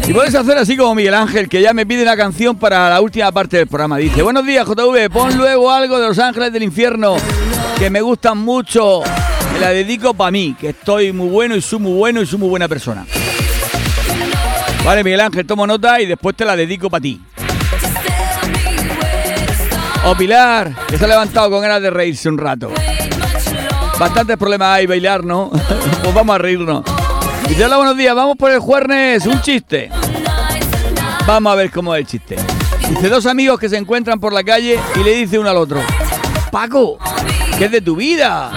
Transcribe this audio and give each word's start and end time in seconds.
Y 0.07 0.13
puedes 0.13 0.33
hacer 0.35 0.57
así 0.57 0.77
como 0.77 0.95
Miguel 0.95 1.13
Ángel, 1.13 1.49
que 1.49 1.61
ya 1.61 1.73
me 1.73 1.85
pide 1.85 2.01
una 2.01 2.15
canción 2.15 2.57
para 2.57 2.89
la 2.89 3.01
última 3.01 3.29
parte 3.33 3.57
del 3.57 3.67
programa. 3.67 3.97
Dice, 3.97 4.21
buenos 4.21 4.45
días 4.45 4.65
JV, 4.65 5.09
pon 5.11 5.37
luego 5.37 5.69
algo 5.69 5.99
de 5.99 6.07
Los 6.07 6.17
Ángeles 6.17 6.53
del 6.53 6.63
Infierno, 6.63 7.17
que 7.77 7.89
me 7.89 7.99
gustan 7.99 8.37
mucho. 8.37 9.01
Me 9.51 9.59
la 9.59 9.71
dedico 9.71 10.13
para 10.13 10.31
mí, 10.31 10.55
que 10.57 10.69
estoy 10.69 11.11
muy 11.11 11.27
bueno 11.27 11.57
y 11.57 11.61
soy 11.61 11.79
muy 11.79 11.91
bueno 11.91 12.21
y 12.21 12.25
soy 12.25 12.39
muy 12.39 12.47
buena 12.47 12.69
persona. 12.69 13.05
Vale, 14.85 15.03
Miguel 15.03 15.19
Ángel, 15.19 15.45
tomo 15.45 15.67
nota 15.67 15.99
y 15.99 16.05
después 16.05 16.37
te 16.37 16.45
la 16.45 16.55
dedico 16.55 16.89
para 16.89 17.01
ti. 17.01 17.21
O 20.05 20.15
Pilar, 20.15 20.73
que 20.87 20.97
se 20.97 21.03
ha 21.03 21.07
levantado 21.09 21.49
con 21.49 21.61
ganas 21.61 21.81
de 21.81 21.89
reírse 21.89 22.29
un 22.29 22.37
rato. 22.37 22.71
Bastantes 23.99 24.37
problemas 24.37 24.69
hay 24.69 24.85
bailar, 24.85 25.25
¿no? 25.25 25.49
pues 26.01 26.13
vamos 26.13 26.33
a 26.33 26.37
reírnos. 26.37 26.96
Hola, 27.55 27.77
buenos 27.77 27.97
días, 27.97 28.15
vamos 28.15 28.37
por 28.37 28.51
el 28.51 28.59
jueves, 28.59 29.25
un 29.25 29.41
chiste. 29.41 29.89
Vamos 31.25 31.51
a 31.51 31.55
ver 31.55 31.71
cómo 31.71 31.93
es 31.95 32.01
el 32.01 32.07
chiste. 32.07 32.37
Dice, 32.89 33.09
dos 33.09 33.25
amigos 33.25 33.59
que 33.59 33.67
se 33.67 33.77
encuentran 33.77 34.19
por 34.19 34.31
la 34.31 34.43
calle 34.43 34.79
y 34.95 35.03
le 35.03 35.15
dice 35.15 35.37
uno 35.37 35.49
al 35.49 35.57
otro, 35.57 35.81
Paco, 36.51 36.97
¿qué 37.57 37.65
es 37.65 37.71
de 37.71 37.81
tu 37.81 37.95
vida? 37.95 38.51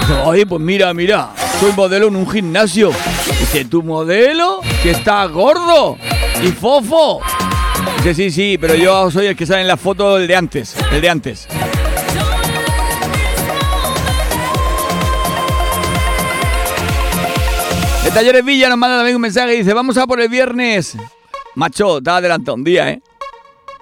Dice, 0.00 0.12
oye, 0.24 0.44
pues 0.44 0.60
mira, 0.60 0.92
mira, 0.92 1.30
soy 1.60 1.72
modelo 1.72 2.08
en 2.08 2.16
un 2.16 2.28
gimnasio. 2.28 2.90
Dice, 3.40 3.64
¿tu 3.64 3.82
modelo? 3.82 4.60
Que 4.82 4.90
está 4.90 5.24
gordo 5.26 5.96
y 6.42 6.48
fofo. 6.48 7.20
Dice, 7.98 8.14
sí, 8.14 8.30
sí, 8.30 8.58
pero 8.60 8.74
yo 8.74 9.10
soy 9.10 9.26
el 9.26 9.36
que 9.36 9.46
sale 9.46 9.62
en 9.62 9.68
la 9.68 9.76
foto, 9.76 10.18
el 10.18 10.26
de 10.26 10.36
antes, 10.36 10.76
el 10.90 11.00
de 11.00 11.08
antes. 11.08 11.48
Talleres 18.14 18.44
Villa 18.44 18.68
nos 18.68 18.76
manda 18.76 18.98
también 18.98 19.16
un 19.16 19.22
mensaje 19.22 19.54
y 19.54 19.58
dice, 19.58 19.72
vamos 19.72 19.96
a 19.96 20.06
por 20.06 20.20
el 20.20 20.28
viernes. 20.28 20.96
Macho, 21.54 22.02
te 22.02 22.10
adelanta 22.10 22.52
un 22.52 22.62
día, 22.62 22.90
¿eh? 22.90 23.02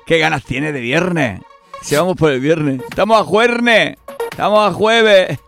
¿Qué 0.07 0.19
ganas 0.19 0.45
tiene 0.45 0.71
de 0.73 0.81
viernes? 0.81 1.41
Si 1.83 1.97
vamos 1.97 2.17
por 2.17 2.31
el 2.31 2.41
viernes. 2.41 2.81
Estamos 2.89 3.21
a 3.21 3.25
jueves. 3.25 3.97
Estamos 4.31 4.71
a 4.71 4.73
jueves. 4.73 5.39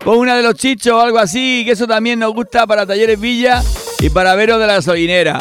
Pon 0.00 0.18
una 0.18 0.36
de 0.36 0.42
los 0.42 0.54
chichos 0.54 0.92
o 0.92 1.00
algo 1.00 1.18
así, 1.18 1.64
que 1.64 1.72
eso 1.72 1.86
también 1.86 2.18
nos 2.18 2.32
gusta 2.34 2.66
para 2.66 2.86
Talleres 2.86 3.18
Villa 3.18 3.62
y 4.00 4.10
para 4.10 4.34
Vero 4.34 4.58
de 4.58 4.66
la 4.66 4.74
Gasolinera. 4.74 5.40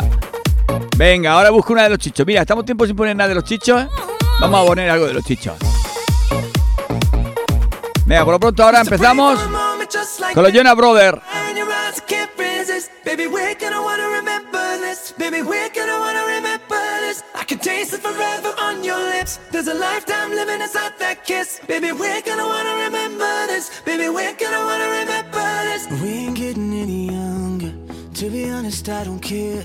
Venga, 0.95 1.33
ahora 1.33 1.49
busco 1.49 1.73
una 1.73 1.83
de 1.83 1.89
los 1.89 1.99
chichos. 1.99 2.25
Mira, 2.25 2.41
estamos 2.41 2.63
tiempo 2.63 2.85
sin 2.85 2.95
poner 2.95 3.15
nada 3.15 3.27
de 3.27 3.35
los 3.35 3.43
chichos. 3.43 3.83
¿eh? 3.83 3.87
Vamos 4.39 4.63
a 4.63 4.65
poner 4.65 4.89
algo 4.89 5.05
de 5.05 5.13
los 5.13 5.23
chichos. 5.25 5.55
Venga, 8.05 8.23
por 8.23 8.33
lo 8.33 8.39
pronto 8.39 8.63
ahora 8.63 8.79
empezamos 8.79 9.37
con 10.33 10.43
los 10.43 10.53
Jonah 10.53 10.73
Brothers. 10.73 11.36
Baby, 12.67 13.27
we're 13.27 13.55
gonna 13.55 13.81
wanna 13.81 14.09
remember 14.09 14.77
this. 14.79 15.13
Baby, 15.13 15.41
we're 15.41 15.69
gonna 15.69 15.99
wanna 15.99 16.25
remember 16.35 16.83
this. 16.99 17.23
I 17.33 17.45
can 17.45 17.59
taste 17.59 17.93
it 17.93 18.01
forever 18.01 18.53
on 18.59 18.83
your 18.83 18.99
lips. 18.99 19.39
There's 19.51 19.69
a 19.69 19.73
lifetime 19.73 20.31
living 20.31 20.59
inside 20.59 20.91
that 20.99 21.23
kiss. 21.23 21.61
Baby, 21.65 21.93
we're 21.93 22.21
gonna 22.23 22.45
wanna 22.45 22.75
remember 22.83 23.47
this. 23.47 23.71
Baby, 23.85 24.09
we're 24.09 24.35
gonna 24.35 24.65
wanna 24.65 24.89
remember 24.99 25.47
this. 25.69 25.87
We 26.01 26.09
ain't 26.09 26.35
getting 26.35 26.73
any 26.73 27.05
younger. 27.05 27.71
To 28.15 28.29
be 28.29 28.49
honest, 28.49 28.89
I 28.89 29.05
don't 29.05 29.21
care. 29.21 29.63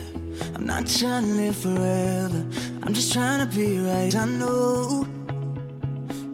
I'm 0.55 0.65
not 0.65 0.87
trying 0.87 1.25
to 1.25 1.33
live 1.43 1.57
forever. 1.57 2.47
I'm 2.85 2.95
just 2.95 3.13
trying 3.13 3.41
to 3.45 3.53
be 3.53 3.81
right. 3.81 4.15
I 4.15 4.27
know. 4.27 5.09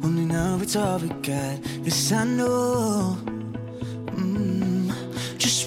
Only 0.05 0.27
now 0.27 0.59
it's 0.61 0.77
all 0.77 0.99
we 0.99 1.09
got. 1.09 1.63
This 1.83 2.13
I 2.13 2.25
know. 2.25 3.17
Mm. 4.19 4.69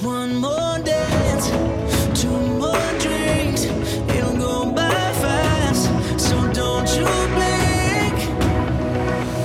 One 0.04 0.38
more 0.38 0.80
dance, 0.84 1.50
two 2.20 2.28
more 2.58 2.92
drinks. 2.98 3.66
It'll 4.10 4.36
go 4.36 4.72
by 4.72 4.90
fast, 5.22 5.86
so 6.18 6.36
don't 6.52 6.90
you 6.98 7.06
blink. 7.38 8.16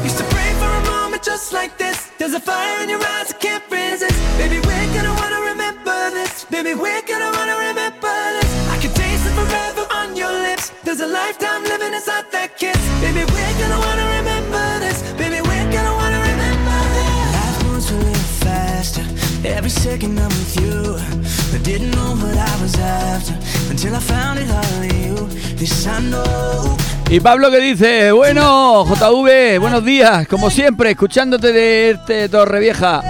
Used 0.02 0.16
to 0.16 0.24
pray 0.24 0.50
for 0.58 0.64
a 0.64 0.84
moment 0.90 1.22
just 1.22 1.52
like 1.52 1.76
this. 1.76 2.10
There's 2.16 2.32
a 2.32 2.40
fire 2.40 2.82
in 2.82 2.88
your 2.88 3.00
eyes 3.00 3.34
I 3.34 3.36
can't 3.38 3.64
resist. 3.70 4.16
Baby, 4.38 4.60
we're 4.60 4.94
gonna 4.94 5.12
wanna 5.20 5.40
remember 5.42 6.10
this. 6.16 6.46
Baby, 6.46 6.72
we're 6.72 7.02
gonna 7.02 7.36
wanna 7.36 7.58
remember 7.58 8.16
this. 8.40 8.50
I 8.70 8.78
can 8.80 8.92
taste 8.94 9.26
it 9.26 9.34
forever 9.36 9.86
on 9.92 10.16
your 10.16 10.32
lips. 10.32 10.72
There's 10.84 11.00
a 11.00 11.06
lifetime 11.06 11.64
living 11.64 11.92
inside 11.92 12.30
I 19.88 21.58
didn't 21.62 21.92
know 21.92 22.16
what 22.16 22.36
I 22.36 22.60
was 22.60 22.74
after 22.74 23.34
until 23.70 23.94
I 23.94 24.00
found 24.00 24.40
it. 24.40 24.48
This 25.56 25.86
I 25.86 26.00
know. 26.00 26.76
Y 27.08 27.20
Pablo 27.20 27.52
que 27.52 27.60
dice, 27.60 28.10
bueno, 28.10 28.84
JV, 28.84 29.60
buenos 29.60 29.84
días, 29.84 30.26
como 30.26 30.50
siempre, 30.50 30.90
escuchándote 30.90 31.52
de 31.52 31.90
este 31.90 32.28
Torrevieja. 32.28 33.00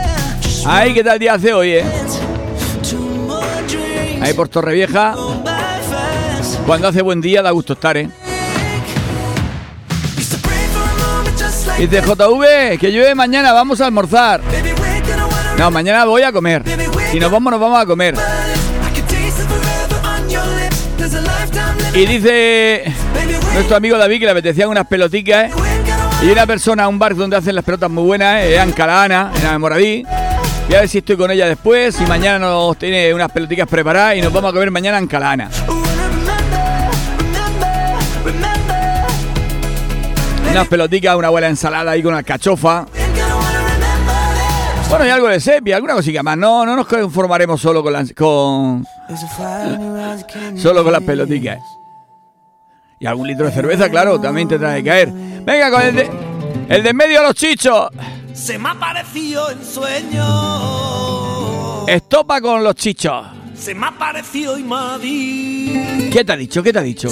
Ay, 0.67 0.93
¿qué 0.93 1.03
tal 1.03 1.19
día 1.19 1.35
hace 1.35 1.55
hoy, 1.55 1.73
eh? 1.77 1.85
Ahí 4.21 4.35
por 4.35 4.49
Torrevieja. 4.49 5.15
Cuando 6.67 6.89
hace 6.89 7.01
buen 7.01 7.23
día 7.23 7.41
da 7.41 7.53
gusto 7.53 7.73
estar, 7.73 7.97
eh. 7.97 8.11
Dice 11.79 12.03
JV, 12.03 12.79
que 12.79 12.93
llueve 12.93 13.15
mañana, 13.15 13.53
vamos 13.53 13.81
a 13.81 13.87
almorzar. 13.87 14.43
No, 15.59 15.71
mañana 15.71 16.05
voy 16.05 16.23
a 16.23 16.33
comer. 16.33 16.63
Si 17.11 17.19
nos 17.19 17.31
vamos, 17.31 17.51
nos 17.51 17.61
vamos 17.61 17.81
a 17.81 17.87
comer. 17.87 18.15
Y 21.95 22.05
dice 22.05 22.85
nuestro 23.55 23.77
amigo 23.77 23.97
David 23.97 24.19
que 24.19 24.25
le 24.27 24.31
apetecían 24.33 24.69
unas 24.69 24.87
peloticas. 24.87 25.51
¿eh? 25.51 25.55
Y 26.23 26.31
una 26.31 26.47
persona 26.47 26.89
un 26.89 26.99
bar 26.99 27.15
donde 27.15 27.37
hacen 27.37 27.55
las 27.55 27.65
pelotas 27.65 27.91
muy 27.91 28.05
buenas, 28.05 28.43
¿eh? 28.43 28.57
en 28.57 28.73
Calana, 28.73 29.33
en 29.43 29.61
Moradí. 29.61 30.05
Y 30.69 30.75
a 30.75 30.81
ver 30.81 30.89
si 30.89 30.99
estoy 30.99 31.17
con 31.17 31.31
ella 31.31 31.49
después. 31.49 31.99
Y 32.01 32.05
mañana 32.05 32.39
nos 32.41 32.77
tiene 32.77 33.15
unas 33.15 33.33
peloticas 33.33 33.67
preparadas 33.67 34.17
y 34.17 34.21
nos 34.21 34.33
vamos 34.33 34.51
a 34.51 34.53
comer 34.53 34.71
mañana 34.71 34.99
en 34.99 35.07
Calana. 35.07 35.49
Unas 40.51 40.69
peloticas, 40.69 41.17
una 41.17 41.31
buena 41.31 41.49
ensalada 41.49 41.93
ahí 41.93 42.03
con 42.03 42.15
alcachofa. 42.15 42.87
Bueno, 44.89 45.05
y 45.05 45.11
algo 45.11 45.29
de 45.29 45.41
sepia, 45.41 45.77
alguna 45.77 45.95
cosilla 45.95 46.23
más. 46.23 46.39
No, 46.39 46.65
no 46.65 46.77
nos 46.77 46.87
conformaremos 46.87 47.61
solo 47.61 47.83
con 47.83 47.93
las. 47.93 48.13
con. 48.13 48.87
solo 50.57 50.85
con 50.85 50.93
las 50.93 51.03
peloticas. 51.03 51.59
Y 52.99 53.07
algún 53.07 53.27
litro 53.27 53.47
de 53.47 53.53
cerveza, 53.53 53.91
claro, 53.91 54.21
también 54.21 54.49
te 54.49 54.59
trae 54.59 54.83
que 54.83 54.89
caer. 54.89 55.11
Venga, 55.11 55.71
con 55.71 55.83
el 55.83 55.97
de. 55.97 56.11
El 56.69 56.83
de 56.83 56.93
medio 56.95 57.21
a 57.21 57.23
los 57.25 57.35
chichos. 57.35 57.91
Se 58.33 58.59
me 58.59 58.71
ha 58.71 58.75
parecido 58.75 59.51
en 59.51 59.65
sueño. 59.65 60.27
Estopa 61.87 62.41
con 62.41 62.65
los 62.65 62.75
chichos. 62.75 63.27
Se 63.57 63.75
me 63.75 63.87
ha 63.87 63.93
parecido 63.93 64.59
y 64.59 64.65
me 64.65 66.11
¿Qué 66.11 66.25
te 66.25 66.33
ha 66.33 66.37
dicho? 66.37 66.63
¿Qué 66.63 66.73
te 66.73 66.79
ha 66.79 66.83
dicho? 66.83 67.09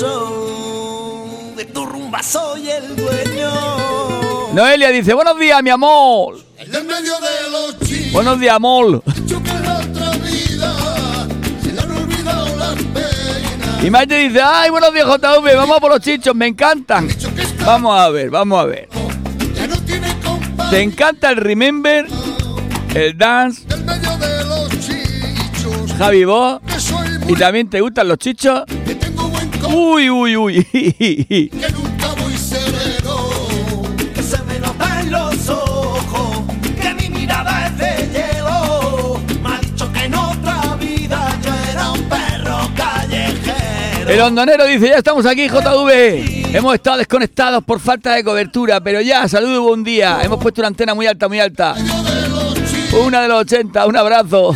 de 1.57 1.65
tu 1.67 1.87
rumba 1.87 2.23
soy 2.23 2.69
el 2.69 2.97
dueño. 2.97 4.53
Noelia 4.53 4.91
dice, 4.91 5.15
buenos 5.15 5.39
días, 5.39 5.63
mi 5.63 5.71
amor. 5.71 6.37
El 6.75 6.89
de 6.89 6.93
medio 6.93 7.13
de 7.21 7.51
los 7.53 7.79
chichos. 7.89 8.13
Buenos 8.13 8.41
días, 8.41 8.57
amor. 8.57 9.03
Y 13.81 13.91
Maite 13.91 14.19
dice, 14.19 14.41
ay, 14.43 14.71
buenos 14.71 14.93
días, 14.93 15.07
JV, 15.07 15.57
vamos 15.57 15.79
por 15.79 15.93
los 15.93 16.01
chichos, 16.01 16.35
me 16.35 16.49
encantan. 16.49 17.09
Vamos 17.65 17.97
a 17.97 18.09
ver, 18.09 18.31
vamos 18.31 18.59
a 18.59 18.65
ver. 18.65 18.89
¿Te 20.71 20.83
encanta 20.83 21.31
el 21.31 21.37
Remember? 21.37 22.07
El 22.95 23.17
Dance. 23.17 23.63
Javi 25.97 26.25
vos. 26.25 26.61
¿Y 27.29 27.35
también 27.35 27.71
te 27.71 27.81
gustan 27.81 28.09
los 28.09 28.19
chichos? 28.19 28.65
Uy, 29.73 30.11
uy, 30.11 30.37
uy. 30.37 31.51
El 44.07 44.21
hondonero 44.21 44.67
dice, 44.67 44.89
ya 44.89 44.97
estamos 44.97 45.25
aquí, 45.25 45.49
JV. 45.49 46.55
Hemos 46.55 46.75
estado 46.75 46.99
desconectados 46.99 47.65
por 47.65 47.81
falta 47.81 48.15
de 48.15 48.23
cobertura, 48.23 48.81
pero 48.81 49.01
ya, 49.01 49.27
saludo, 49.29 49.63
buen 49.63 49.83
día. 49.83 50.21
Hemos 50.23 50.39
puesto 50.41 50.61
una 50.61 50.69
antena 50.69 50.95
muy 50.95 51.07
alta, 51.07 51.27
muy 51.27 51.41
alta. 51.41 51.75
Una 53.05 53.23
de 53.23 53.29
los 53.29 53.41
80, 53.41 53.87
un 53.87 53.97
abrazo. 53.97 54.55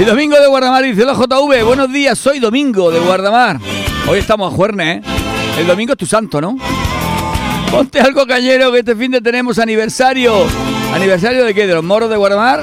Y 0.00 0.04
Domingo 0.04 0.40
de 0.40 0.46
Guardamar 0.46 0.82
dice 0.82 1.04
la 1.04 1.12
JV, 1.12 1.62
buenos 1.62 1.92
días, 1.92 2.18
soy 2.18 2.38
Domingo 2.38 2.90
de 2.90 2.98
Guardamar. 3.00 3.60
Hoy 4.08 4.18
estamos 4.18 4.50
a 4.50 4.56
Juerne, 4.56 4.92
¿eh? 4.92 5.02
El 5.58 5.66
domingo 5.66 5.92
es 5.92 5.98
tu 5.98 6.06
santo, 6.06 6.40
¿no? 6.40 6.56
Ponte 7.70 8.00
algo 8.00 8.26
cañero 8.26 8.72
que 8.72 8.78
este 8.78 8.96
fin 8.96 9.10
de 9.10 9.20
tenemos 9.20 9.58
aniversario. 9.58 10.46
¿Aniversario 10.94 11.44
de 11.44 11.52
qué? 11.52 11.66
¿De 11.66 11.74
los 11.74 11.84
moros 11.84 12.08
de 12.08 12.16
Guardamar? 12.16 12.62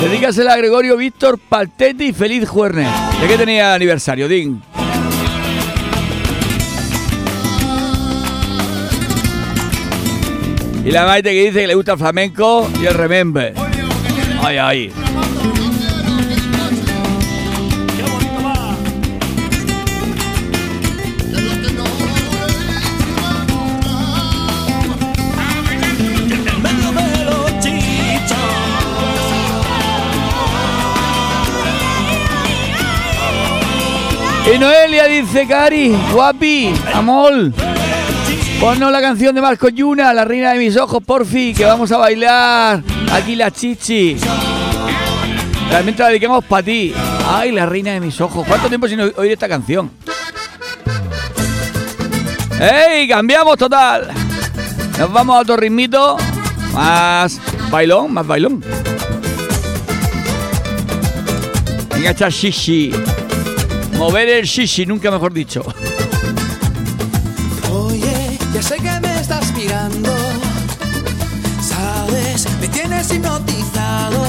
Dedícasela 0.00 0.54
a 0.54 0.56
Gregorio 0.56 0.96
Víctor 0.96 1.38
Paltetti 1.38 2.06
y 2.06 2.12
feliz 2.12 2.48
Juerne. 2.48 2.88
¿De 3.20 3.28
qué 3.28 3.38
tenía 3.38 3.72
aniversario, 3.72 4.26
Din? 4.26 4.60
Y 10.84 10.90
la 10.90 11.06
Maite 11.06 11.30
que 11.30 11.44
dice 11.44 11.60
que 11.60 11.66
le 11.68 11.76
gusta 11.76 11.92
el 11.92 11.98
flamenco 11.98 12.68
y 12.82 12.86
el 12.86 12.94
remember. 12.94 13.54
Ay, 14.42 14.56
ay. 14.56 14.92
Y 34.52 34.58
Noelia 34.58 35.06
dice, 35.06 35.46
Cari, 35.46 35.96
guapi, 36.12 36.72
amor. 36.92 37.52
Ponnos 38.58 38.90
la 38.90 39.00
canción 39.00 39.32
de 39.32 39.40
Marco 39.40 39.68
Yuna, 39.68 40.12
la 40.12 40.24
reina 40.24 40.52
de 40.52 40.58
mis 40.58 40.76
ojos, 40.76 41.00
porfi, 41.04 41.54
que 41.54 41.64
vamos 41.64 41.92
a 41.92 41.98
bailar. 41.98 42.82
Aquí 43.12 43.36
la 43.36 43.52
chichi. 43.52 44.16
Realmente 45.70 46.02
la 46.02 46.08
dediquemos 46.08 46.44
para 46.44 46.64
ti. 46.64 46.92
Ay, 47.28 47.52
la 47.52 47.64
reina 47.64 47.92
de 47.92 48.00
mis 48.00 48.20
ojos. 48.20 48.44
¿Cuánto 48.46 48.68
tiempo 48.68 48.88
sin 48.88 49.00
oír 49.00 49.30
esta 49.30 49.48
canción? 49.48 49.92
¡Ey! 52.60 53.06
Cambiamos 53.08 53.56
total. 53.56 54.10
Nos 54.98 55.12
vamos 55.12 55.36
a 55.36 55.40
otro 55.40 55.56
ritmito. 55.56 56.16
Más 56.72 57.40
bailón, 57.70 58.12
más 58.12 58.26
bailón. 58.26 58.64
Venga, 61.94 62.10
echar 62.10 62.32
shishi. 62.32 62.92
Mover 64.00 64.30
el 64.30 64.46
shishi, 64.46 64.86
nunca 64.86 65.10
mejor 65.10 65.30
dicho. 65.30 65.62
Oye, 67.70 68.38
ya 68.54 68.62
sé 68.62 68.76
que 68.76 68.98
me 68.98 69.20
estás 69.20 69.52
mirando. 69.52 70.16
Sabes, 71.60 72.48
me 72.62 72.68
tienes 72.68 73.12
hipnotizado. 73.12 74.24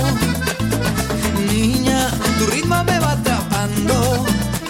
Niña, 1.50 2.10
tu 2.38 2.48
ritmo 2.48 2.84
me 2.84 3.00
va 3.00 3.14
atrapando. 3.14 4.26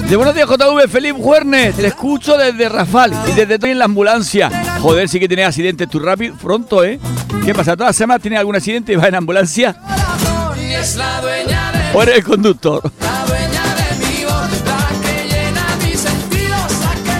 De 0.07 0.15
buenos 0.15 0.35
días, 0.35 0.47
JV, 0.47 0.87
Felipe 0.87 1.19
Juernes. 1.19 1.75
Te 1.77 1.87
escucho 1.87 2.37
desde 2.37 2.69
Rafal 2.69 3.11
y 3.27 3.31
desde 3.31 3.55
estoy 3.55 3.71
en 3.71 3.79
la 3.79 3.85
ambulancia. 3.85 4.51
Joder, 4.81 5.09
sí 5.09 5.19
que 5.19 5.27
tienes 5.27 5.47
accidentes 5.47 5.89
tú 5.89 5.97
rápido, 5.97 6.35
pronto, 6.35 6.83
¿eh? 6.83 6.99
¿Qué 7.43 7.55
pasa? 7.55 7.75
¿Todas 7.75 7.89
las 7.89 7.95
semanas 7.95 8.21
tienes 8.21 8.37
algún 8.37 8.55
accidente 8.55 8.93
y 8.93 8.97
vas 8.97 9.07
en 9.07 9.15
ambulancia? 9.15 9.81
¿O 11.95 12.03
eres 12.03 12.17
el 12.17 12.23
conductor? 12.23 12.83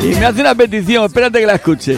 Y 0.04 0.16
me 0.16 0.26
hace 0.26 0.42
una 0.42 0.56
petición, 0.56 1.06
espérate 1.06 1.40
que 1.40 1.46
la 1.46 1.56
escuche. 1.56 1.98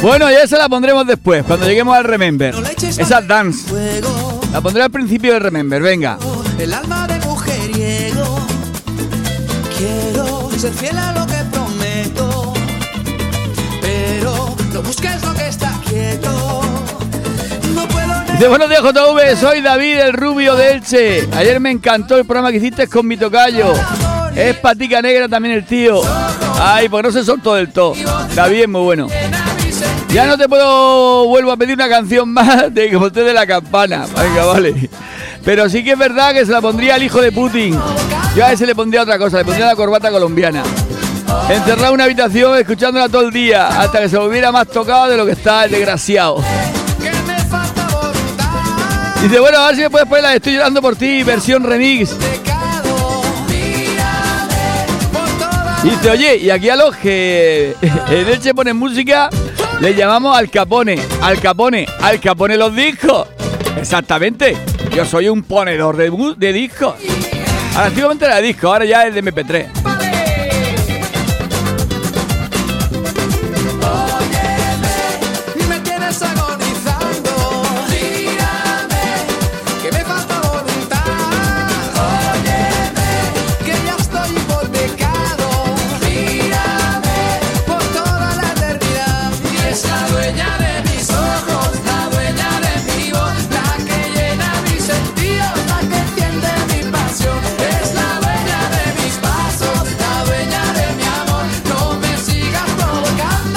Bueno, 0.00 0.30
ya 0.30 0.46
se 0.46 0.56
la 0.56 0.68
pondremos 0.68 1.06
después, 1.06 1.44
cuando 1.44 1.66
lleguemos 1.66 1.96
al 1.96 2.04
Remember. 2.04 2.54
Esa 2.80 3.20
dance. 3.20 3.68
La 4.52 4.60
pondré 4.60 4.82
al 4.82 4.90
principio 4.90 5.32
del 5.32 5.42
Remember, 5.42 5.82
venga. 5.82 6.18
El 6.58 6.72
alma 6.72 7.06
de 7.08 7.18
mujeriego. 7.26 8.38
Quiero 9.76 10.50
ser 10.56 10.72
fiel 10.72 10.96
a 10.96 11.12
lo 11.12 11.26
que 11.26 11.36
prometo. 11.50 12.52
Pero 13.80 14.56
no 14.72 14.82
busques 14.82 15.22
lo 15.24 15.34
que 15.34 15.48
está 15.48 15.72
quieto. 15.88 16.60
Dice, 18.32 18.48
buenos 18.48 18.68
días 18.68 18.82
JV, 18.82 19.36
soy 19.36 19.60
David 19.60 19.98
el 19.98 20.12
Rubio 20.12 20.54
de 20.54 20.72
Elche. 20.72 21.28
Ayer 21.32 21.58
me 21.58 21.70
encantó 21.72 22.16
el 22.16 22.24
programa 22.24 22.52
que 22.52 22.58
hiciste 22.58 22.86
con 22.86 23.06
mi 23.06 23.16
tocayo. 23.16 23.72
Es 24.36 24.56
patica 24.58 25.02
negra 25.02 25.28
también 25.28 25.56
el 25.56 25.66
tío. 25.66 26.00
Ay, 26.60 26.88
pues 26.88 27.02
no 27.02 27.10
se 27.10 27.24
soltó 27.24 27.54
del 27.54 27.72
todo. 27.72 27.94
David 28.34 28.62
es 28.62 28.68
muy 28.68 28.82
bueno. 28.82 29.08
Ya 30.12 30.26
no 30.26 30.38
te 30.38 30.48
puedo, 30.48 31.26
vuelvo 31.26 31.52
a 31.52 31.56
pedir 31.56 31.74
una 31.74 31.88
canción 31.88 32.32
más 32.32 32.72
de 32.72 32.90
que 32.90 32.98
de 32.98 33.32
la 33.34 33.46
campana. 33.46 34.06
Venga, 34.06 34.46
vale. 34.46 34.88
Pero 35.44 35.68
sí 35.68 35.84
que 35.84 35.92
es 35.92 35.98
verdad 35.98 36.32
que 36.32 36.46
se 36.46 36.52
la 36.52 36.60
pondría 36.60 36.94
al 36.94 37.02
hijo 37.02 37.20
de 37.20 37.30
Putin. 37.30 37.78
Yo 38.34 38.44
a 38.44 38.52
ese 38.52 38.66
le 38.66 38.74
pondría 38.74 39.02
otra 39.02 39.18
cosa, 39.18 39.38
le 39.38 39.44
pondría 39.44 39.66
la 39.66 39.76
corbata 39.76 40.10
colombiana. 40.10 40.62
Encerrado 41.50 41.88
en 41.88 41.94
una 41.94 42.04
habitación 42.04 42.56
escuchándola 42.58 43.08
todo 43.08 43.22
el 43.22 43.32
día 43.32 43.68
hasta 43.68 44.00
que 44.00 44.08
se 44.08 44.16
volviera 44.16 44.50
más 44.50 44.66
tocado 44.68 45.08
de 45.08 45.16
lo 45.16 45.26
que 45.26 45.32
está 45.32 45.64
el 45.64 45.72
desgraciado. 45.72 46.42
Dice, 49.22 49.40
bueno, 49.40 49.58
a 49.58 49.66
ver 49.66 49.76
si 49.76 49.82
me 49.82 49.90
puedes 49.90 50.22
la 50.22 50.34
Estoy 50.34 50.54
llorando 50.54 50.80
por 50.80 50.96
ti, 50.96 51.22
versión 51.22 51.64
remix. 51.64 52.14
Dice, 55.82 56.10
oye, 56.10 56.36
y 56.36 56.50
aquí 56.50 56.70
a 56.70 56.76
los 56.76 56.96
que 56.96 57.76
en 57.80 58.28
Elche 58.28 58.54
ponen 58.54 58.76
música, 58.76 59.28
le 59.80 59.94
llamamos 59.94 60.36
al 60.36 60.50
capone, 60.50 60.98
al 61.22 61.40
capone, 61.40 61.86
al 62.00 62.20
capone 62.20 62.56
los 62.56 62.74
discos. 62.74 63.28
Exactamente. 63.76 64.56
Yo 64.94 65.04
soy 65.04 65.28
un 65.28 65.42
ponedor 65.42 65.96
de, 65.96 66.10
de 66.36 66.52
discos. 66.52 66.94
Antiguamente 67.76 68.24
era 68.24 68.36
de 68.36 68.42
discos, 68.42 68.64
ahora 68.64 68.84
ya 68.84 69.06
es 69.06 69.14
de 69.14 69.22
MP3. 69.22 69.97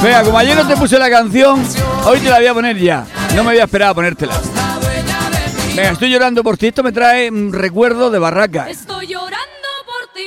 Venga, 0.04 0.24
como 0.24 0.38
ayer 0.38 0.56
no 0.56 0.68
te 0.68 0.76
puse 0.76 0.98
la 0.98 1.10
canción, 1.10 1.64
hoy 2.06 2.20
te 2.20 2.30
la 2.30 2.38
voy 2.38 2.48
a 2.48 2.54
poner 2.54 2.78
ya. 2.78 3.06
No 3.36 3.44
me 3.44 3.52
voy 3.52 3.60
a 3.60 3.66
esperar 3.66 3.90
a 3.90 3.94
ponértela. 3.94 4.34
Venga, 5.76 5.92
estoy 5.92 6.10
llorando 6.10 6.44
por 6.44 6.58
ti. 6.58 6.68
Esto 6.68 6.82
me 6.84 6.92
trae 6.92 7.30
un 7.30 7.54
recuerdo 7.54 8.10
de 8.10 8.18
Barraca. 8.20 8.70
Estoy 8.70 9.08
llorando 9.08 9.38
por 9.86 10.14
ti. 10.14 10.24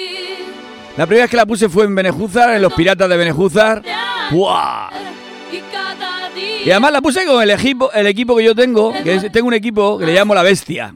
La 0.96 1.06
primera 1.06 1.24
vez 1.24 1.30
que 1.30 1.36
la 1.36 1.46
puse 1.46 1.68
fue 1.68 1.84
en 1.84 1.94
Benejúzar, 1.94 2.54
en 2.54 2.62
los 2.62 2.72
Piratas 2.72 3.08
de 3.08 3.16
Benejúzar. 3.16 3.82
¡Buah! 4.30 4.90
Y 6.64 6.70
además 6.70 6.92
la 6.92 7.02
puse 7.02 7.26
con 7.26 7.42
el 7.42 7.50
equipo, 7.50 7.92
el 7.92 8.06
equipo 8.06 8.36
que 8.36 8.44
yo 8.44 8.54
tengo, 8.54 8.92
que 9.02 9.16
es- 9.16 9.30
tengo 9.32 9.48
un 9.48 9.54
equipo 9.54 9.98
que 9.98 10.06
le 10.06 10.14
llamo 10.14 10.34
La 10.34 10.42
Bestia. 10.42 10.94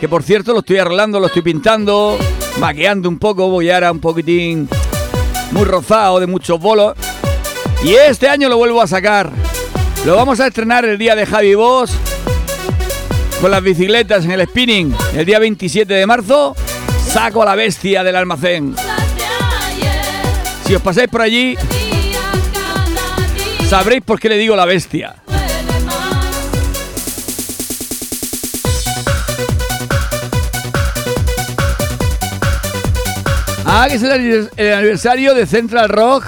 Que 0.00 0.08
por 0.08 0.22
cierto 0.22 0.52
lo 0.54 0.60
estoy 0.60 0.78
arreglando, 0.78 1.20
lo 1.20 1.26
estoy 1.26 1.42
pintando, 1.42 2.16
maqueando 2.58 3.08
un 3.10 3.18
poco, 3.18 3.48
voy 3.50 3.70
ahora 3.70 3.92
un 3.92 3.98
poquitín 4.00 4.68
muy 5.50 5.64
rozado, 5.64 6.18
de 6.18 6.26
muchos 6.26 6.58
bolos. 6.58 6.94
Y 7.84 7.94
este 7.94 8.28
año 8.28 8.48
lo 8.48 8.56
vuelvo 8.56 8.80
a 8.80 8.86
sacar. 8.86 9.30
Lo 10.06 10.14
vamos 10.14 10.38
a 10.38 10.46
estrenar 10.46 10.84
el 10.84 10.98
día 10.98 11.16
de 11.16 11.26
Javi 11.26 11.56
Boss 11.56 11.90
con 13.40 13.50
las 13.50 13.60
bicicletas 13.60 14.24
en 14.24 14.30
el 14.30 14.46
spinning. 14.46 14.94
El 15.16 15.26
día 15.26 15.40
27 15.40 15.92
de 15.92 16.06
marzo 16.06 16.54
saco 17.04 17.42
a 17.42 17.46
la 17.46 17.56
bestia 17.56 18.04
del 18.04 18.14
almacén. 18.14 18.76
Si 20.64 20.76
os 20.76 20.82
pasáis 20.82 21.08
por 21.08 21.22
allí, 21.22 21.56
sabréis 23.68 24.02
por 24.02 24.20
qué 24.20 24.28
le 24.28 24.38
digo 24.38 24.54
la 24.54 24.64
bestia. 24.64 25.16
Ah, 33.66 33.86
que 33.88 33.96
es 33.96 34.02
el 34.04 34.72
aniversario 34.72 35.34
de 35.34 35.46
Central 35.46 35.88
Rock. 35.88 36.26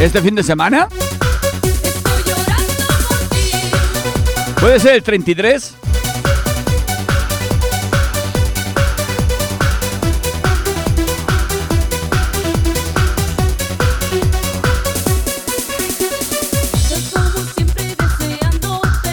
Este 0.00 0.20
fin 0.20 0.34
de 0.34 0.42
semana. 0.42 0.88
Puede 4.60 4.78
ser 4.78 4.96
el 4.96 5.02
33. 5.02 5.74
Yo 16.88 16.96
como 17.12 17.30
siempre 17.54 17.96
deseándote. 17.96 19.10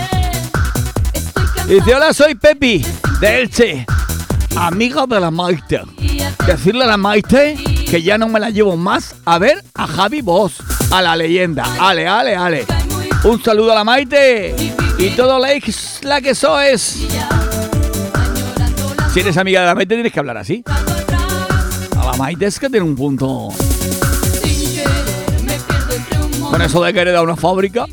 Estoy 1.13 1.75
Dice, 1.75 1.95
hola, 1.95 2.13
soy 2.13 2.35
Pepi, 2.35 2.85
de 3.21 3.41
Elche. 3.41 3.85
Amigo 4.57 5.07
de 5.07 5.19
la 5.19 5.31
Maite. 5.31 5.81
Decirle 6.45 6.83
a 6.83 6.87
la 6.87 6.97
Maite 6.97 7.55
que 7.93 8.01
ya 8.01 8.17
no 8.17 8.27
me 8.27 8.39
la 8.39 8.49
llevo 8.49 8.75
más 8.75 9.15
a 9.23 9.37
ver 9.37 9.63
a 9.75 9.85
Javi 9.85 10.21
Boss, 10.21 10.57
a 10.93 11.01
la 11.01 11.15
leyenda. 11.15 11.65
Ale, 11.79 12.07
ale, 12.07 12.35
ale. 12.35 12.65
Un 13.23 13.43
saludo 13.43 13.71
a 13.71 13.75
la 13.75 13.83
Maite. 13.83 14.55
Y 14.99 15.09
todo 15.15 15.39
la, 15.39 16.21
que 16.21 16.35
sois. 16.35 17.07
Si 19.11 19.19
eres 19.19 19.37
amiga 19.37 19.61
de 19.61 19.67
la 19.67 19.75
Maite 19.75 19.95
tienes 19.95 20.13
que 20.13 20.19
hablar 20.19 20.37
así. 20.37 20.63
A 21.97 22.05
la 22.05 22.13
Maite 22.13 22.45
es 22.45 22.59
que 22.59 22.69
tiene 22.69 22.85
un 22.85 22.95
punto. 22.95 23.49
Con 26.51 26.61
eso 26.61 26.83
de 26.83 26.93
querer 26.93 27.15
a 27.15 27.23
una 27.23 27.35
fábrica. 27.35 27.87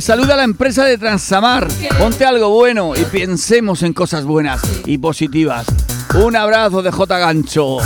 Saluda 0.00 0.34
a 0.34 0.36
la 0.38 0.44
empresa 0.44 0.84
de 0.84 0.98
Transamar. 0.98 1.68
Ponte 1.98 2.24
algo 2.24 2.48
bueno 2.50 2.92
y 2.96 3.04
pensemos 3.04 3.82
en 3.82 3.92
cosas 3.92 4.24
buenas 4.24 4.62
y 4.86 4.98
positivas. 4.98 5.66
Un 6.14 6.36
abrazo 6.36 6.82
de 6.82 6.90
J 6.90 7.18
Gancho. 7.18 7.78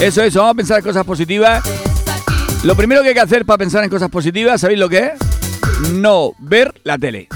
Eso, 0.00 0.22
eso, 0.22 0.40
vamos 0.40 0.52
a 0.52 0.56
pensar 0.56 0.78
en 0.78 0.84
cosas 0.84 1.04
positivas. 1.04 1.62
Lo 2.64 2.74
primero 2.74 3.02
que 3.02 3.08
hay 3.08 3.14
que 3.14 3.20
hacer 3.20 3.44
para 3.44 3.58
pensar 3.58 3.84
en 3.84 3.90
cosas 3.90 4.10
positivas, 4.10 4.60
¿sabéis 4.60 4.80
lo 4.80 4.88
que 4.88 4.98
es? 4.98 5.92
No 5.92 6.32
ver 6.38 6.74
la 6.84 6.98
tele. 6.98 7.28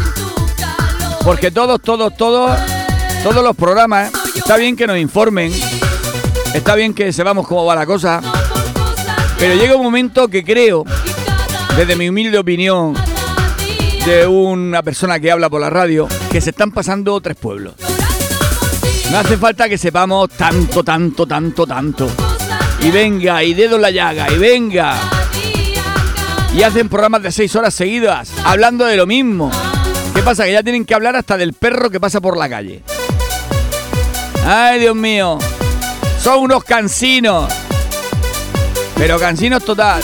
Porque 1.25 1.51
todos, 1.51 1.81
todos, 1.81 2.17
todos 2.17 2.59
todos 3.23 3.45
los 3.45 3.57
programas. 3.57 4.11
Está 4.35 4.57
bien 4.57 4.77
que 4.77 4.87
nos 4.87 4.99
informen, 4.99 5.53
está 6.55 6.75
bien 6.75 6.93
que 6.93 7.13
sepamos 7.13 7.47
cómo 7.47 7.65
va 7.65 7.75
la 7.77 7.87
cosa, 7.87 8.21
pero 9.39 9.55
llega 9.55 9.77
un 9.77 9.85
momento 9.85 10.29
que 10.29 10.43
creo, 10.43 10.85
desde 11.77 11.95
mi 11.95 12.09
humilde 12.09 12.39
opinión, 12.39 12.95
de 14.07 14.27
una 14.27 14.83
persona 14.83 15.21
que 15.21 15.31
habla 15.31 15.49
por 15.49 15.61
la 15.61 15.71
radio, 15.71 16.09
que 16.31 16.41
se 16.41 16.51
están 16.51 16.73
pasando 16.73 17.21
tres 17.21 17.37
pueblos. 17.37 17.75
No 19.11 19.19
hace 19.19 19.37
falta 19.37 19.69
que 19.69 19.79
sepamos 19.79 20.31
tanto, 20.31 20.83
tanto, 20.83 21.27
tanto, 21.27 21.67
tanto. 21.67 22.09
Y 22.81 22.91
venga, 22.91 23.45
y 23.45 23.55
dedo 23.55 23.77
en 23.77 23.83
la 23.83 23.91
llaga, 23.91 24.33
y 24.33 24.39
venga. 24.39 24.97
Y 26.55 26.63
hacen 26.63 26.89
programas 26.89 27.23
de 27.23 27.31
seis 27.31 27.55
horas 27.55 27.75
seguidas, 27.75 28.33
hablando 28.45 28.85
de 28.87 28.97
lo 28.97 29.07
mismo. 29.07 29.51
¿Qué 30.15 30.23
pasa? 30.23 30.45
Que 30.45 30.53
ya 30.53 30.63
tienen 30.63 30.85
que 30.85 30.95
hablar 30.95 31.15
hasta 31.15 31.37
del 31.37 31.53
perro 31.53 31.89
que 31.89 32.01
pasa 32.01 32.21
por 32.21 32.37
la 32.37 32.49
calle. 32.49 32.83
Ay, 34.45 34.81
Dios 34.81 34.97
mío. 34.97 35.39
Son 36.19 36.41
unos 36.41 36.65
cansinos. 36.65 37.53
Pero 38.97 39.19
cansinos 39.19 39.65
total. 39.65 40.03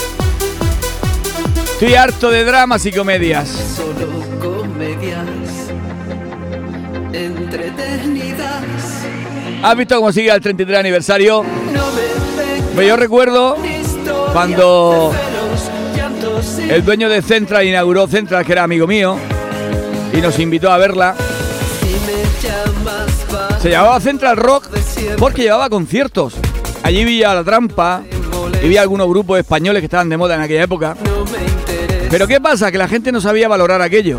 Estoy 1.81 1.95
harto 1.95 2.29
de 2.29 2.43
dramas 2.43 2.85
y 2.85 2.91
comedias. 2.91 3.47
Solo 3.47 4.09
comedias 4.37 5.25
entretenidas. 7.13 8.63
¿Has 9.63 9.77
visto 9.77 9.95
cómo 9.95 10.11
sigue 10.11 10.29
el 10.29 10.41
33 10.41 10.77
aniversario? 10.77 11.45
No 11.73 11.85
me 12.75 12.85
yo 12.85 12.97
recuerdo 12.97 13.55
cuando 14.33 15.13
celos, 15.13 16.69
el 16.69 16.83
dueño 16.83 17.07
de 17.07 17.21
Central 17.21 17.65
inauguró 17.65 18.07
Central, 18.07 18.45
que 18.45 18.51
era 18.51 18.63
amigo 18.63 18.85
mío, 18.85 19.15
y 20.11 20.17
nos 20.17 20.37
invitó 20.37 20.73
a 20.73 20.77
verla. 20.77 21.15
si 21.79 23.61
Se 23.61 23.69
llamaba 23.69 24.01
Central 24.01 24.35
Rock 24.35 24.67
porque 25.17 25.43
llevaba 25.43 25.69
conciertos. 25.69 26.33
Allí 26.83 27.05
vi 27.05 27.23
a 27.23 27.33
La 27.33 27.45
Trampa 27.45 28.03
y 28.61 28.67
vi 28.67 28.75
a 28.75 28.81
algunos 28.81 29.07
grupos 29.07 29.39
españoles 29.39 29.79
que 29.79 29.85
estaban 29.85 30.09
de 30.09 30.17
moda 30.17 30.35
en 30.35 30.41
aquella 30.41 30.63
época. 30.63 30.97
no. 31.05 31.58
Pero 32.09 32.27
¿qué 32.27 32.41
pasa? 32.41 32.71
Que 32.71 32.77
la 32.77 32.87
gente 32.87 33.11
no 33.11 33.21
sabía 33.21 33.47
valorar 33.47 33.81
aquello. 33.81 34.17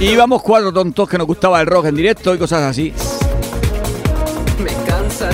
Íbamos 0.00 0.42
cuatro 0.42 0.72
tontos 0.72 1.08
que 1.08 1.16
nos 1.16 1.26
gustaba 1.26 1.60
el 1.60 1.66
rock 1.66 1.86
en 1.86 1.94
directo 1.94 2.34
y 2.34 2.38
cosas 2.38 2.62
así. 2.62 2.92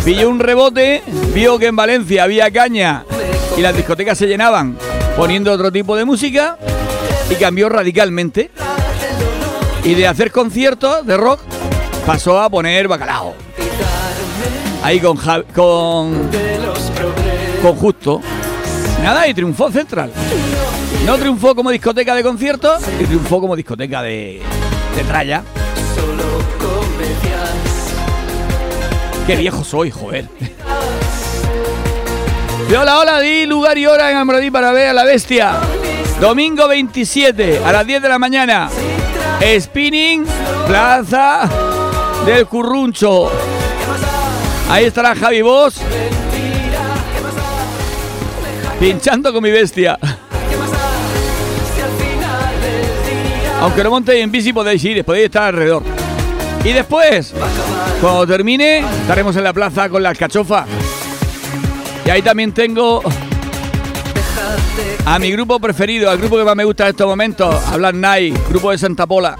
Pilló 0.04 0.28
un 0.28 0.38
rebote, 0.38 1.02
vio 1.34 1.58
que 1.58 1.66
en 1.66 1.76
Valencia 1.76 2.24
había 2.24 2.50
caña 2.50 3.04
y 3.56 3.60
las 3.60 3.76
discotecas 3.76 4.18
se 4.18 4.26
llenaban 4.26 4.76
poniendo 5.16 5.52
otro 5.52 5.72
tipo 5.72 5.96
de 5.96 6.04
música 6.04 6.58
y 7.30 7.34
cambió 7.36 7.68
radicalmente. 7.68 8.50
Y 9.84 9.94
de 9.94 10.06
hacer 10.06 10.30
conciertos 10.30 11.04
de 11.06 11.16
rock 11.16 11.40
pasó 12.06 12.40
a 12.40 12.48
poner 12.48 12.86
bacalao. 12.88 13.34
Ahí 14.82 15.00
con, 15.00 15.16
con, 15.16 16.30
con 17.62 17.76
Justo. 17.76 18.20
Nada, 19.02 19.26
y 19.26 19.34
triunfó 19.34 19.70
Central. 19.70 20.12
No 21.04 21.18
triunfó 21.18 21.54
como 21.56 21.70
discoteca 21.70 22.14
de 22.14 22.22
conciertos 22.22 22.82
y 23.00 23.04
triunfó 23.04 23.40
como 23.40 23.56
discoteca 23.56 24.00
de, 24.00 24.40
de 24.96 25.04
tralla. 25.04 25.42
Qué 29.26 29.36
viejo 29.36 29.64
soy, 29.64 29.90
joder. 29.90 30.28
Y 32.70 32.74
hola, 32.74 33.00
hola, 33.00 33.20
di 33.20 33.44
lugar 33.46 33.76
y 33.76 33.86
hora 33.86 34.10
en 34.10 34.16
Almoradí 34.16 34.50
para 34.50 34.70
ver 34.70 34.88
a 34.88 34.92
la 34.92 35.04
bestia. 35.04 35.54
Domingo 36.20 36.68
27 36.68 37.60
a 37.64 37.72
las 37.72 37.86
10 37.86 38.02
de 38.02 38.08
la 38.08 38.18
mañana. 38.18 38.70
Spinning, 39.58 40.24
Plaza 40.68 41.48
del 42.24 42.46
Curruncho. 42.46 43.30
Ahí 44.70 44.84
estará 44.84 45.16
Javi 45.16 45.42
Boss. 45.42 45.80
Pinchando 48.82 49.32
con 49.32 49.44
mi 49.44 49.52
bestia. 49.52 49.96
Aunque 53.60 53.84
no 53.84 53.90
montéis 53.90 54.24
en 54.24 54.32
bici 54.32 54.52
podéis 54.52 54.84
ir, 54.84 55.04
podéis 55.04 55.26
estar 55.26 55.44
alrededor. 55.44 55.84
Y 56.64 56.72
después, 56.72 57.32
cuando 58.00 58.26
termine, 58.26 58.78
estaremos 58.78 59.36
en 59.36 59.44
la 59.44 59.52
plaza 59.52 59.88
con 59.88 60.02
la 60.02 60.08
alcachofa. 60.08 60.66
Y 62.04 62.10
ahí 62.10 62.22
también 62.22 62.50
tengo 62.50 63.04
a 65.06 65.18
mi 65.20 65.30
grupo 65.30 65.60
preferido, 65.60 66.10
al 66.10 66.18
grupo 66.18 66.36
que 66.38 66.44
más 66.44 66.56
me 66.56 66.64
gusta 66.64 66.82
en 66.82 66.90
estos 66.90 67.06
momentos, 67.06 67.54
Hablan 67.68 68.00
Night, 68.00 68.36
grupo 68.48 68.72
de 68.72 68.78
Santa 68.78 69.06
Pola. 69.06 69.38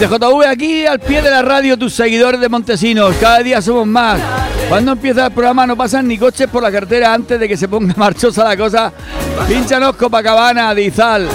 Da? 0.00 0.06
Y 0.06 0.18
TJV 0.18 0.46
aquí 0.46 0.86
al 0.86 1.00
pie 1.00 1.22
de 1.22 1.30
la 1.30 1.42
radio, 1.42 1.76
tus 1.76 1.94
seguidores 1.94 2.40
de 2.40 2.48
Montesinos. 2.48 3.14
Cada 3.20 3.38
día 3.40 3.60
somos 3.62 3.86
más. 3.86 4.20
Cuando 4.68 4.92
empieza 4.92 5.26
el 5.26 5.32
programa 5.32 5.66
no 5.66 5.76
pasan 5.76 6.06
ni 6.06 6.18
coches 6.18 6.46
por 6.48 6.62
la 6.62 6.70
cartera 6.70 7.14
antes 7.14 7.40
de 7.40 7.48
que 7.48 7.56
se 7.56 7.68
ponga 7.68 7.94
marchosa 7.96 8.44
la 8.44 8.56
cosa. 8.56 8.92
Pínchanos 9.48 9.96
Copacabana 9.96 10.74
de 10.74 10.82
Izal. 10.82 11.24
No 11.24 11.30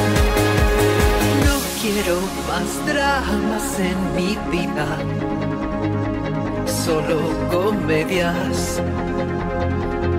quiero 1.82 2.20
más 2.48 2.86
dramas 2.86 3.80
en 3.80 4.16
mi 4.16 4.38
vida, 4.52 4.86
solo 6.86 7.18
comedias 7.52 8.80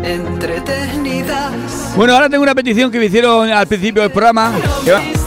entretenidas. 0.03 1.53
Bueno, 1.97 2.15
ahora 2.15 2.29
tengo 2.29 2.43
una 2.43 2.55
petición 2.55 2.91
que 2.91 2.99
me 2.99 3.07
hicieron 3.07 3.49
al 3.51 3.67
principio 3.67 4.03
del 4.03 4.11
programa. 4.11 4.53
que 4.85 4.93
va- 4.93 4.99
de 5.01 5.24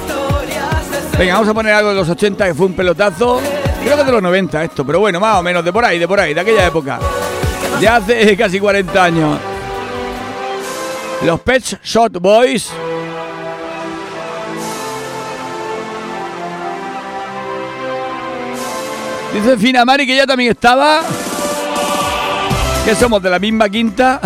Venga, 1.17 1.34
vamos 1.34 1.49
a 1.49 1.53
poner 1.56 1.73
algo 1.73 1.89
de 1.89 1.95
los 1.95 2.10
80 2.10 2.45
que 2.45 2.53
fue 2.53 2.67
un 2.67 2.73
pelotazo. 2.73 3.41
Creo 3.84 3.97
que 3.97 4.03
de 4.03 4.12
los 4.12 4.21
90 4.21 4.63
esto, 4.63 4.86
pero 4.86 4.99
bueno, 4.99 5.19
más 5.19 5.39
o 5.39 5.43
menos, 5.43 5.65
de 5.65 5.73
por 5.73 5.84
ahí, 5.84 5.97
de 5.97 6.08
por 6.08 6.19
ahí, 6.19 6.34
de 6.36 6.41
aquella 6.41 6.67
época. 6.67 6.99
De 7.80 7.88
hace 7.88 8.38
casi 8.38 8.60
40 8.60 9.03
años. 9.03 9.39
Los 11.23 11.39
Pet 11.39 11.80
Shot 11.84 12.19
Boys. 12.19 12.69
Dice 19.34 19.58
Fina 19.58 19.86
Mari 19.86 20.06
que 20.06 20.15
ya 20.15 20.27
también 20.27 20.51
estaba. 20.51 21.01
Que 22.86 22.93
somos 22.93 23.23
de 23.23 23.30
la 23.32 23.39
misma 23.39 23.67
quinta. 23.69 24.21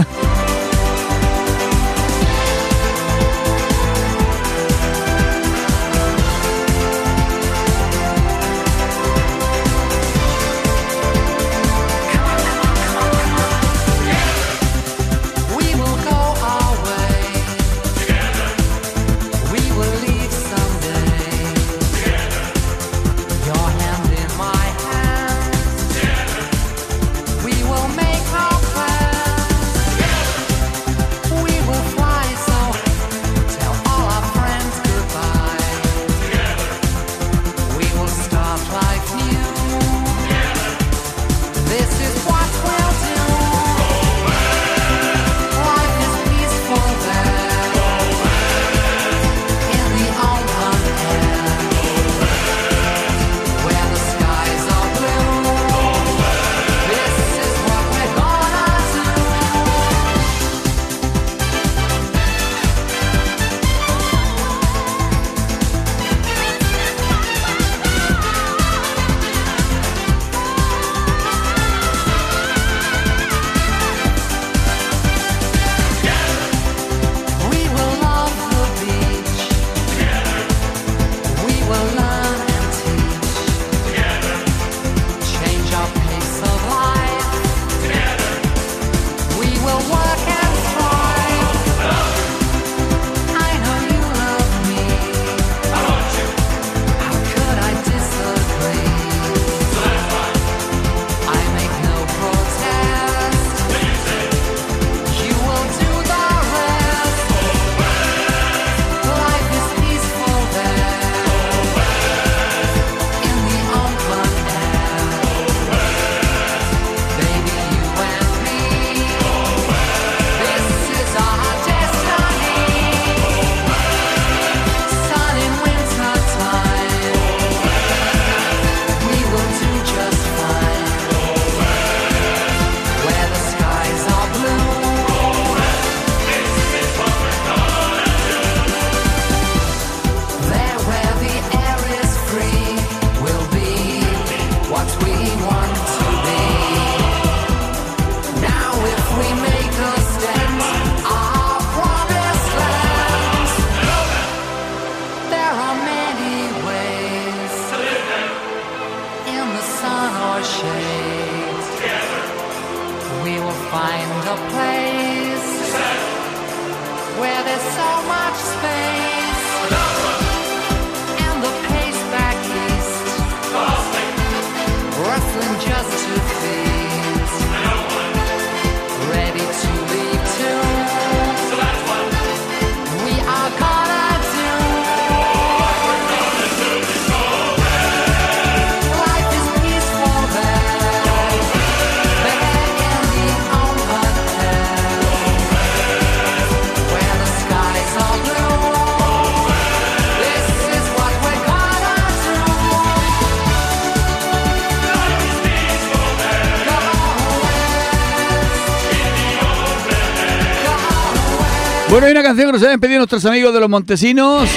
Bueno, 211.91 212.05
hay 212.05 212.13
una 212.13 212.23
canción 212.23 212.47
que 212.47 212.53
nos 212.53 212.63
habían 212.63 212.79
pedido 212.79 212.99
nuestros 212.99 213.25
amigos 213.25 213.53
de 213.53 213.59
los 213.59 213.69
Montesinos. 213.69 214.49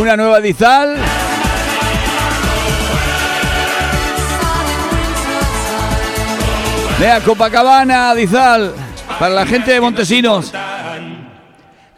Una 0.00 0.16
nueva 0.16 0.40
Dizal. 0.40 0.96
Vea, 7.00 7.20
Copacabana, 7.22 8.14
Dizal. 8.14 8.72
Para 9.18 9.34
la 9.34 9.44
gente 9.44 9.72
de 9.72 9.80
Montesinos. 9.80 10.52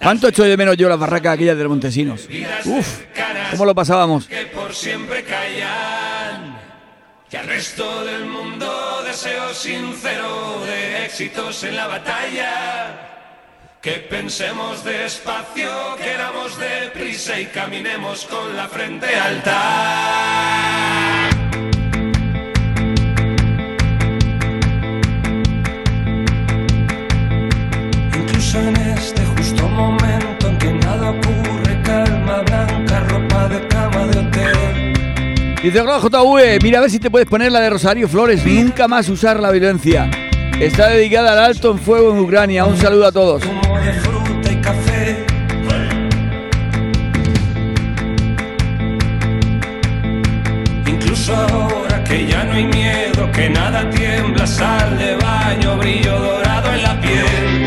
¿Cuánto 0.02 0.28
echo 0.28 0.44
de 0.44 0.56
menos 0.56 0.78
yo 0.78 0.88
las 0.88 0.98
barracas 0.98 1.34
aquellas 1.34 1.58
de 1.58 1.62
los 1.62 1.70
Montesinos? 1.70 2.26
Uf, 2.64 3.00
¿cómo 3.50 3.66
lo 3.66 3.74
pasábamos? 3.74 4.28
que 4.28 4.46
por 4.46 4.74
siempre 4.74 5.24
callan. 5.24 6.56
Que 7.28 7.36
al 7.36 7.46
resto 7.46 8.02
del 8.06 8.24
mundo 8.24 9.02
deseo 9.04 9.52
sincero 9.52 10.62
de 10.64 11.04
éxitos 11.04 11.64
en 11.64 11.76
la 11.76 11.86
batalla. 11.86 13.11
Que 13.82 13.94
pensemos 14.08 14.84
despacio, 14.84 15.68
queramos 16.00 16.56
deprisa 16.56 17.40
y 17.40 17.46
caminemos 17.46 18.26
con 18.26 18.56
la 18.56 18.68
frente 18.68 19.06
alta. 19.12 19.58
Incluso 28.16 28.60
en 28.60 28.76
este 28.76 29.26
justo 29.36 29.68
momento 29.68 30.46
en 30.46 30.58
que 30.58 30.72
nada 30.74 31.10
ocurre, 31.10 31.82
calma 31.82 32.42
blanca, 32.42 33.00
ropa 33.08 33.48
de 33.48 33.66
cama 33.66 34.06
de 34.06 34.18
hotel. 34.20 35.58
Dice 35.60 35.80
"Hola, 35.80 35.98
JV, 35.98 36.60
mira 36.62 36.78
a 36.78 36.82
ver 36.82 36.90
si 36.90 37.00
te 37.00 37.10
puedes 37.10 37.26
poner 37.26 37.50
la 37.50 37.58
de 37.58 37.70
Rosario 37.70 38.08
Flores. 38.08 38.46
Nunca 38.46 38.86
más 38.86 39.08
usar 39.08 39.40
la 39.40 39.50
violencia. 39.50 40.08
Está 40.62 40.90
dedicada 40.90 41.32
al 41.32 41.40
alto 41.40 41.72
en 41.72 41.78
fuego 41.80 42.12
en 42.12 42.20
Ucrania. 42.20 42.64
Un 42.64 42.76
saludo 42.76 43.06
a 43.06 43.10
todos. 43.10 43.42
Ahora 51.28 52.04
que 52.04 52.26
ya 52.26 52.44
no 52.44 52.52
hay 52.52 52.64
miedo, 52.64 53.30
que 53.32 53.48
nada 53.48 53.88
tiembla, 53.90 54.46
sal 54.46 54.98
de 54.98 55.16
baño, 55.16 55.76
brillo 55.78 56.18
dorado 56.18 56.72
en 56.72 56.82
la 56.82 57.00
piel. 57.00 57.66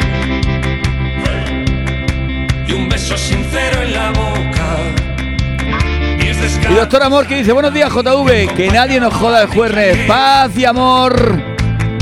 Y 2.67 2.73
un 2.73 2.87
beso 2.87 3.17
sincero 3.17 3.81
en 3.81 3.93
la 3.93 4.09
boca. 4.11 4.77
Y 6.19 6.27
es 6.27 6.59
Y 6.69 6.73
doctor 6.73 7.03
Amor 7.03 7.27
que 7.27 7.37
dice, 7.37 7.51
buenos 7.53 7.73
días 7.73 7.89
JV, 7.91 8.53
que 8.55 8.69
nadie 8.71 8.99
nos 8.99 9.13
joda 9.13 9.41
el 9.41 9.47
jueves. 9.47 10.05
Paz 10.07 10.57
y 10.57 10.65
amor. 10.65 11.54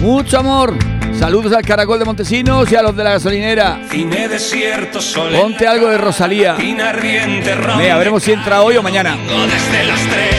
Mucho 0.04 0.38
amor. 0.40 0.74
Saludos 1.18 1.54
al 1.54 1.62
caracol 1.62 1.98
de 1.98 2.04
Montesinos 2.04 2.70
y 2.70 2.76
a 2.76 2.82
los 2.82 2.94
de 2.94 3.06
la 3.06 3.12
gasolinera. 3.12 3.80
Cine 3.90 4.28
desierto, 4.28 5.00
sol. 5.00 5.34
en 5.34 5.40
Ponte 5.40 5.66
algo 5.66 5.88
de 5.88 5.98
Rosalía. 5.98 6.56
Riente, 6.56 7.56
de 7.56 7.94
veremos 7.96 8.22
si 8.22 8.34
entra 8.34 8.64
hoy 8.64 8.76
o 8.76 8.84
mañana. 8.84 9.16
Desde 9.16 9.86
las 9.86 10.02
tres. 10.02 10.36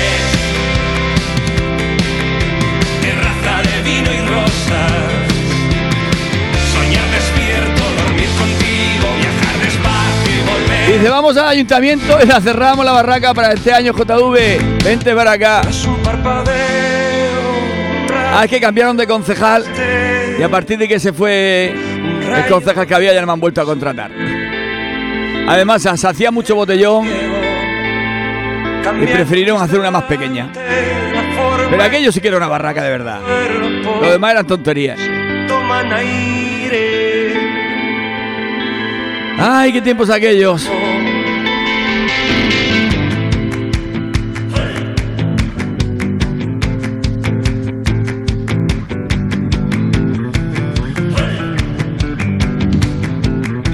Terraza 3.00 3.62
de 3.62 3.82
vino 3.90 4.12
y 4.12 4.28
rosas. 4.28 4.92
Soñar 6.74 7.10
despierto, 7.10 7.82
dormir 8.04 8.28
contigo, 8.36 9.08
viajar 9.16 9.60
despacio 9.64 10.30
y 10.30 10.40
volver. 10.40 10.92
Dice, 10.92 11.08
vamos 11.08 11.38
al 11.38 11.48
ayuntamiento 11.48 12.18
y 12.22 12.26
la 12.26 12.38
cerramos 12.42 12.84
la 12.84 12.92
barraca 12.92 13.32
para 13.32 13.54
este 13.54 13.72
año 13.72 13.94
JV. 13.94 14.84
Vente 14.84 15.14
para 15.14 15.32
acá. 15.32 15.62
Ah, 18.36 18.44
es 18.44 18.50
que 18.50 18.60
cambiaron 18.60 18.96
de 18.96 19.06
concejal 19.06 19.64
y 20.36 20.42
a 20.42 20.48
partir 20.48 20.76
de 20.76 20.88
que 20.88 20.98
se 20.98 21.12
fue 21.12 21.72
el 21.72 22.46
concejal 22.48 22.84
que 22.84 22.94
había 22.94 23.14
ya 23.14 23.20
no 23.20 23.28
me 23.28 23.32
han 23.34 23.40
vuelto 23.40 23.60
a 23.60 23.64
contratar. 23.64 24.10
Además, 25.46 25.82
se 25.82 26.08
hacía 26.08 26.32
mucho 26.32 26.56
botellón 26.56 27.06
y 27.06 29.06
prefirieron 29.06 29.62
hacer 29.62 29.78
una 29.78 29.92
más 29.92 30.02
pequeña. 30.04 30.50
Pero 31.70 31.82
aquello 31.82 32.10
sí 32.10 32.20
que 32.20 32.28
era 32.28 32.38
una 32.38 32.48
barraca 32.48 32.82
de 32.82 32.90
verdad. 32.90 33.20
Lo 34.00 34.10
demás 34.10 34.32
eran 34.32 34.46
tonterías. 34.46 34.98
Ay, 39.38 39.72
qué 39.72 39.80
tiempos 39.80 40.10
aquellos. 40.10 40.68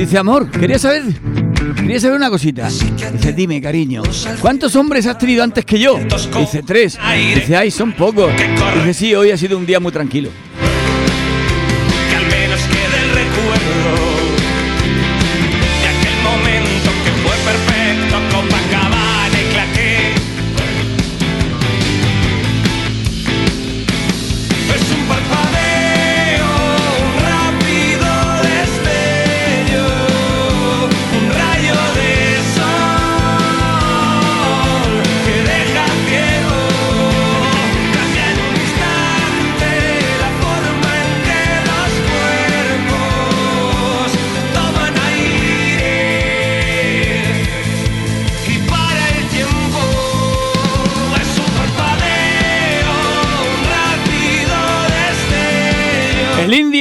Dice, 0.00 0.16
amor, 0.16 0.50
quería 0.50 0.78
saber. 0.78 1.02
Quería 1.76 2.00
saber 2.00 2.16
una 2.16 2.30
cosita. 2.30 2.70
Dice, 2.70 3.34
dime, 3.34 3.60
cariño. 3.60 4.02
¿Cuántos 4.40 4.74
hombres 4.74 5.06
has 5.06 5.18
tenido 5.18 5.44
antes 5.44 5.62
que 5.66 5.78
yo? 5.78 5.98
Dice, 6.38 6.62
tres. 6.62 6.98
Dice, 7.34 7.54
ay, 7.54 7.70
son 7.70 7.92
pocos. 7.92 8.32
Dice, 8.76 8.94
sí, 8.94 9.14
hoy 9.14 9.30
ha 9.30 9.36
sido 9.36 9.58
un 9.58 9.66
día 9.66 9.78
muy 9.78 9.92
tranquilo. 9.92 10.30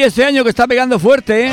Este 0.10 0.26
año 0.26 0.44
que 0.44 0.50
está 0.50 0.66
pegando 0.66 0.98
fuerte, 0.98 1.48
¿eh? 1.48 1.52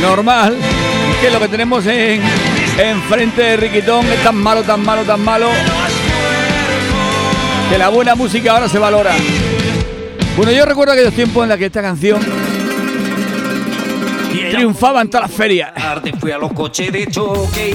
Normal. 0.00 0.56
Que 1.20 1.30
lo 1.30 1.40
que 1.40 1.48
tenemos 1.48 1.84
en, 1.86 2.22
enfrente 2.78 3.42
de 3.42 3.56
Riquitón 3.56 4.06
es 4.06 4.22
tan 4.22 4.36
malo, 4.36 4.62
tan 4.62 4.84
malo, 4.84 5.02
tan 5.02 5.20
malo. 5.20 5.48
Que 7.68 7.76
la 7.76 7.88
buena 7.88 8.14
música 8.14 8.52
ahora 8.52 8.68
se 8.68 8.78
valora. 8.78 9.14
Bueno, 10.36 10.52
yo 10.52 10.64
recuerdo 10.64 10.92
aquellos 10.92 11.14
tiempos 11.14 11.42
en 11.42 11.48
los 11.48 11.58
que 11.58 11.66
esta 11.66 11.82
canción 11.82 12.20
triunfaba 14.52 15.02
en 15.02 15.10
todas 15.10 15.28
las 15.28 15.36
ferias. 15.36 15.72
fui 16.20 16.30
a 16.30 16.38
los 16.38 16.52
coches 16.52 16.92
de 16.92 17.08
choque 17.08 17.74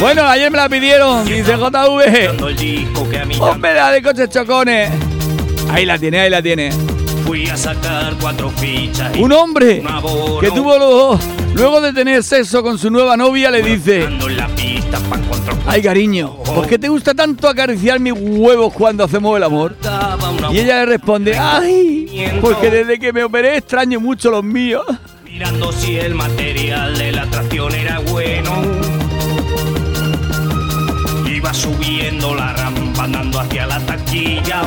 Bueno, 0.00 0.26
ayer 0.26 0.50
me 0.50 0.58
la 0.58 0.68
pidieron, 0.68 1.24
dice 1.24 1.56
JV. 1.56 3.40
Hombre, 3.40 3.74
la 3.74 3.92
de 3.92 4.02
coches 4.02 4.30
chocones. 4.30 4.90
Ahí 5.70 5.84
la 5.84 5.98
tiene, 5.98 6.20
ahí 6.20 6.30
la 6.30 6.42
tiene. 6.42 6.70
fui 7.26 7.46
a 7.48 7.56
sacar 7.56 8.14
cuatro 8.20 8.50
fichas 8.50 9.14
Un 9.18 9.32
hombre 9.32 9.82
que 10.40 10.50
tuvo 10.50 10.78
los, 10.78 11.20
luego 11.54 11.80
de 11.80 11.92
tener 11.92 12.22
sexo 12.22 12.62
con 12.62 12.78
su 12.78 12.90
nueva 12.90 13.16
novia 13.16 13.50
le 13.50 13.62
dice, 13.62 14.08
ay 15.66 15.82
cariño, 15.82 16.36
¿por 16.44 16.66
qué 16.66 16.78
te 16.78 16.88
gusta 16.88 17.14
tanto 17.14 17.48
acariciar 17.48 18.00
mis 18.00 18.14
huevos 18.14 18.72
cuando 18.72 19.04
hacemos 19.04 19.36
el 19.36 19.42
amor? 19.42 19.76
Y 20.50 20.58
ella 20.58 20.80
le 20.80 20.86
responde, 20.86 21.36
ay, 21.38 22.30
Porque 22.40 22.70
desde 22.70 22.98
que 22.98 23.12
me 23.12 23.24
operé 23.24 23.58
extraño 23.58 24.00
mucho 24.00 24.30
los 24.30 24.42
míos. 24.42 24.84
Mirando 25.24 25.70
si 25.72 25.98
el 25.98 26.14
material 26.14 26.96
de 26.96 27.12
la 27.12 27.22
atracción 27.22 27.74
era 27.74 27.98
bueno. 28.00 28.62
Iba 31.26 31.52
subiendo 31.52 32.34
la 32.34 32.52
rampa 32.54 33.04
andando 33.04 33.38
hacia 33.38 33.66
la 33.66 33.78
taquilla. 33.80 34.62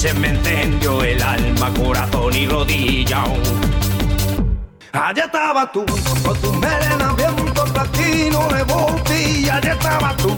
Se 0.00 0.14
me 0.14 0.28
encendió 0.28 1.04
el 1.04 1.22
alma, 1.22 1.70
corazón 1.74 2.34
y 2.34 2.46
rodilla. 2.46 3.22
Allá 4.92 5.24
estaba 5.24 5.70
tú, 5.70 5.84
con 6.24 6.40
tu 6.40 6.54
melena 6.54 7.12
viento 7.18 7.64
platino 7.64 8.48
de 8.48 8.62
botella, 8.62 9.56
allá 9.56 9.72
estaba 9.74 10.16
tú. 10.16 10.34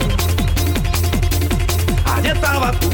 Allá 2.03 2.33
estaba 2.33 2.71
tú, 2.73 2.89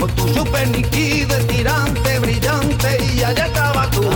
con 0.00 0.10
tu 0.12 0.28
super 0.28 0.66
níquido, 0.68 1.36
tirante, 1.44 2.18
brillante, 2.18 3.04
y 3.14 3.22
allá 3.22 3.44
estaba 3.44 3.90
tú. 3.90 4.08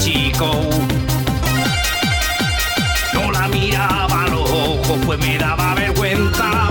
Chico. 0.00 0.50
No 3.14 3.30
la 3.32 3.48
miraba 3.48 4.24
a 4.24 4.28
los 4.28 4.50
ojos, 4.50 4.98
pues 5.04 5.18
me 5.18 5.38
daba 5.38 5.74
vergüenza 5.74 6.68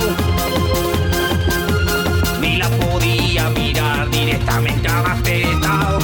ni 2.42 2.58
la 2.58 2.70
podía 2.70 3.50
mirar 3.50 4.10
directamente 4.10 4.88
a 4.88 5.02
la 5.02 5.16
teta. 5.24 5.98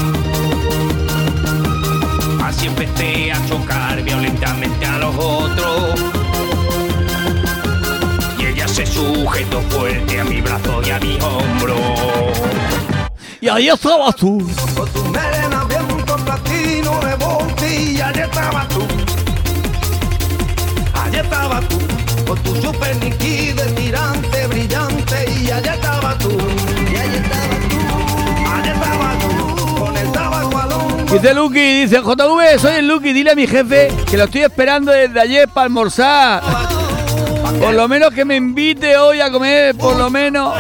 Así 2.44 2.68
empecé 2.68 3.32
a 3.32 3.46
chocar 3.48 4.02
violentamente 4.04 4.86
a 4.86 4.98
los 4.98 5.16
otros. 5.16 6.00
Y 8.40 8.46
ella 8.46 8.68
se 8.68 8.86
sujetó 8.86 9.62
fuerte 9.70 10.20
a 10.20 10.24
mi 10.24 10.42
brazo 10.42 10.82
y 10.86 10.90
a 10.90 11.00
mi 11.00 11.18
hombro. 11.22 11.76
Y 13.42 13.50
ahí 13.50 13.70
estabas 13.70 14.16
tú. 14.16 14.46
De 17.00 17.16
botella, 17.16 18.08
allá 18.10 18.26
estaba 18.26 18.68
tú. 18.68 18.88
Allá 20.94 21.22
estaba 21.22 21.62
tú, 21.62 21.80
con 22.26 22.40
tu 22.44 22.56
super 22.62 22.96
níquido, 22.98 23.64
tirante, 23.76 24.48
brillante, 24.48 25.26
y 25.42 25.52
allá 25.52 25.74
estaba 25.76 26.18
tú. 26.18 26.38
Y 26.92 26.96
allá 26.96 27.16
estaba 27.16 27.56
tú. 27.70 27.78
Allá 28.54 28.74
estaba 28.74 29.16
tú, 29.20 29.76
con 29.76 29.98
el 29.98 30.12
tabaco 30.12 30.58
al 30.58 30.72
hombro. 30.72 31.14
Dice 31.14 31.34
Lucky, 31.34 31.82
dice 31.82 32.00
JV, 32.00 32.60
soy 32.60 32.76
el 32.76 32.88
Lucky, 32.88 33.14
dile 33.14 33.32
a 33.32 33.36
mi 33.36 33.48
jefe 33.48 33.92
que 34.10 34.18
lo 34.18 34.26
estoy 34.26 34.42
esperando 34.44 34.92
desde 34.92 35.20
ayer 35.20 35.48
para 35.48 35.66
almorzar. 35.66 36.42
Por 37.60 37.74
lo 37.74 37.88
menos 37.88 38.14
que 38.14 38.26
me 38.26 38.36
invite 38.36 38.98
hoy 38.98 39.22
a 39.22 39.32
comer, 39.32 39.76
por 39.76 39.96
lo 39.96 40.10
menos. 40.10 40.56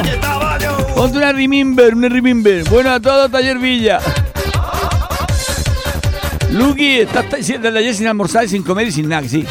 Yo. 0.61 0.77
Ponte 0.95 1.17
una 1.17 1.31
remember, 1.31 1.95
una 1.95 2.07
remember. 2.07 2.63
Bueno 2.69 2.91
a 2.91 2.99
todos, 2.99 3.31
Taller 3.31 3.57
Villa. 3.57 3.99
Lucky, 6.53 6.99
estás 7.01 7.25
t- 7.29 7.57
desde 7.57 7.79
ayer 7.79 7.95
sin 7.95 8.07
almorzar, 8.07 8.47
sin 8.47 8.63
comer 8.63 8.87
y 8.87 8.91
sin 8.91 9.09
nada, 9.09 9.27
sí. 9.27 9.45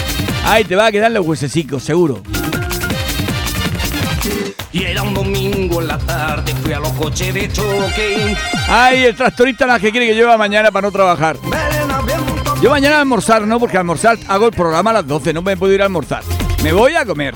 Ahí 0.44 0.64
te 0.64 0.76
va 0.76 0.86
a 0.86 0.92
quedar 0.92 1.10
los 1.10 1.26
huesecicos, 1.26 1.82
seguro. 1.82 2.22
Y 4.72 4.84
era 4.84 5.02
un 5.02 5.12
domingo 5.12 5.82
en 5.82 5.88
la 5.88 5.98
tarde, 5.98 6.54
fui 6.62 6.72
a 6.72 6.78
los 6.78 6.90
coches 6.92 7.34
de 7.34 7.48
choque. 7.52 8.36
Ay, 8.68 9.04
el 9.04 9.16
tractorista 9.16 9.66
las 9.66 9.80
que 9.80 9.90
quiere 9.90 10.06
que 10.06 10.14
lleve 10.14 10.36
mañana 10.38 10.70
para 10.70 10.86
no 10.86 10.92
trabajar. 10.92 11.36
Yo 12.62 12.70
mañana 12.70 12.96
a 12.96 13.00
almorzar 13.00 13.42
no, 13.46 13.58
porque 13.58 13.76
almorzar 13.76 14.16
hago 14.28 14.46
el 14.46 14.52
programa 14.52 14.90
a 14.90 14.94
las 14.94 15.06
12, 15.06 15.32
no 15.32 15.42
me 15.42 15.56
puedo 15.56 15.72
ir 15.74 15.82
a 15.82 15.86
almorzar. 15.86 16.22
Me 16.62 16.72
voy 16.72 16.94
a 16.94 17.04
comer. 17.04 17.34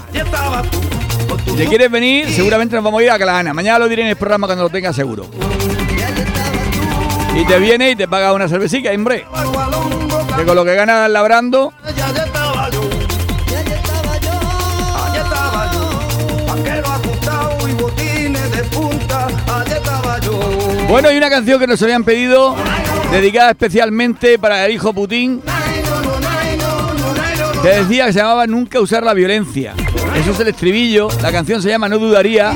Si 1.44 1.52
te 1.56 1.66
quieres 1.66 1.90
venir, 1.90 2.30
seguramente 2.30 2.76
nos 2.76 2.84
vamos 2.84 3.00
a 3.00 3.04
ir 3.04 3.10
a 3.10 3.18
Calahana. 3.18 3.52
Mañana 3.52 3.80
lo 3.80 3.88
diré 3.88 4.02
en 4.02 4.08
el 4.08 4.16
programa 4.16 4.46
cuando 4.46 4.64
lo 4.64 4.70
tenga 4.70 4.92
seguro. 4.92 5.26
Y 7.36 7.44
te 7.44 7.58
viene 7.58 7.90
y 7.90 7.96
te 7.96 8.08
paga 8.08 8.32
una 8.32 8.48
cervecita, 8.48 8.90
hombre. 8.90 9.26
Que 10.36 10.44
con 10.44 10.56
lo 10.56 10.64
que 10.64 10.74
ganas 10.74 11.10
labrando. 11.10 11.72
Bueno, 20.88 21.10
y 21.10 21.16
una 21.16 21.28
canción 21.28 21.58
que 21.58 21.66
nos 21.66 21.82
habían 21.82 22.04
pedido, 22.04 22.56
dedicada 23.10 23.50
especialmente 23.50 24.38
para 24.38 24.64
el 24.64 24.72
hijo 24.72 24.94
Putin, 24.94 25.42
que 27.60 27.68
decía 27.68 28.06
que 28.06 28.12
se 28.12 28.20
llamaba 28.20 28.46
Nunca 28.46 28.80
usar 28.80 29.02
la 29.02 29.12
violencia. 29.12 29.74
Eso 30.14 30.30
es 30.30 30.40
el 30.40 30.48
estribillo, 30.48 31.08
la 31.20 31.32
canción 31.32 31.60
se 31.60 31.68
llama 31.68 31.88
No 31.88 31.98
dudaría, 31.98 32.54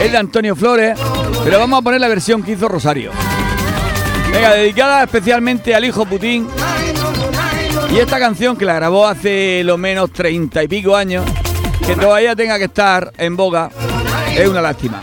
es 0.00 0.12
de 0.12 0.18
Antonio 0.18 0.54
Flores, 0.54 0.98
pero 1.42 1.58
vamos 1.58 1.80
a 1.80 1.82
poner 1.82 2.00
la 2.00 2.08
versión 2.08 2.42
que 2.42 2.52
hizo 2.52 2.68
Rosario. 2.68 3.10
Venga, 4.32 4.54
dedicada 4.54 5.02
especialmente 5.04 5.74
al 5.74 5.84
hijo 5.84 6.06
Putin. 6.06 6.48
Y 7.92 7.98
esta 7.98 8.18
canción 8.18 8.56
que 8.56 8.64
la 8.64 8.74
grabó 8.74 9.06
hace 9.06 9.62
lo 9.64 9.76
menos 9.76 10.10
treinta 10.12 10.62
y 10.62 10.68
pico 10.68 10.96
años, 10.96 11.26
que 11.86 11.94
todavía 11.94 12.34
tenga 12.34 12.56
que 12.56 12.64
estar 12.64 13.12
en 13.18 13.36
boga, 13.36 13.70
es 14.34 14.48
una 14.48 14.62
lástima. 14.62 15.02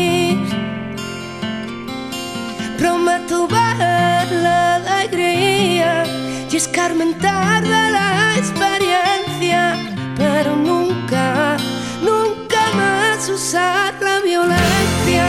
Prometo 2.81 3.47
ver 3.47 4.31
la 4.41 4.77
alegría 4.77 6.03
y 6.51 6.55
escarmentar 6.55 7.61
la 7.61 8.33
experiencia, 8.35 9.75
pero 10.17 10.55
nunca, 10.55 11.57
nunca 12.01 12.61
más 12.73 13.29
usar 13.29 13.93
la 14.01 14.19
violencia. 14.21 15.27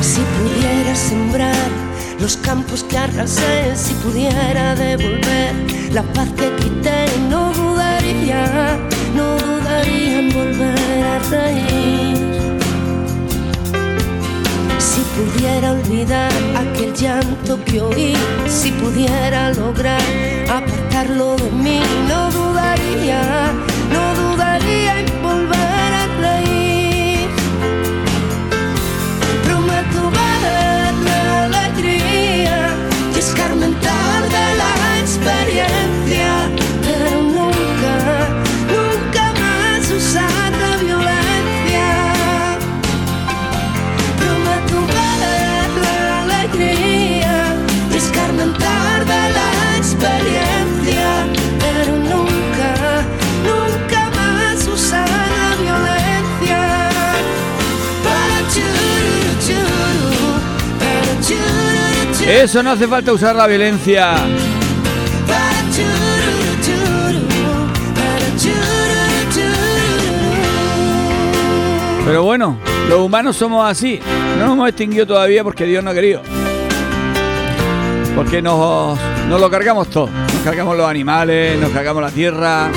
Si 0.00 0.22
pudiera 0.36 0.96
sembrar 0.96 1.70
los 2.18 2.36
campos 2.38 2.82
que 2.82 2.98
arrasé, 2.98 3.76
si 3.76 3.94
pudiera 3.94 4.74
devolver 4.74 5.54
la 5.92 6.02
paz 6.12 6.28
que 6.36 6.50
quité, 6.56 7.06
no 7.30 7.52
dudaría, 7.52 8.80
volver 10.36 11.04
a 11.14 11.18
reír. 11.34 12.18
Si 14.78 15.00
pudiera 15.16 15.72
olvidar 15.72 16.32
aquel 16.62 16.92
llanto 16.94 17.52
que 17.64 17.80
oí, 17.80 18.14
si 18.46 18.70
pudiera 18.72 19.52
lograr 19.52 20.02
apartarlo 20.58 21.36
de 21.36 21.50
mí, 21.64 21.80
no 22.10 22.30
dudaría, 22.30 23.22
no 23.94 24.04
dudaría 24.22 25.00
en 25.00 25.22
volver 25.22 25.65
Eso 62.36 62.62
no 62.62 62.72
hace 62.72 62.86
falta 62.86 63.14
usar 63.14 63.34
la 63.34 63.46
violencia. 63.46 64.14
Pero 72.04 72.24
bueno, 72.24 72.58
los 72.90 73.00
humanos 73.00 73.36
somos 73.36 73.68
así. 73.68 73.98
No 74.38 74.44
nos 74.44 74.52
hemos 74.52 74.68
extinguido 74.68 75.06
todavía 75.06 75.42
porque 75.42 75.64
Dios 75.64 75.82
no 75.82 75.90
ha 75.90 75.94
querido. 75.94 76.20
Porque 78.14 78.42
nos, 78.42 78.98
nos 79.30 79.40
lo 79.40 79.50
cargamos 79.50 79.88
todo. 79.88 80.10
Nos 80.10 80.42
cargamos 80.44 80.76
los 80.76 80.86
animales, 80.86 81.58
nos 81.58 81.70
cargamos 81.70 82.02
la 82.02 82.10
tierra. 82.10 82.70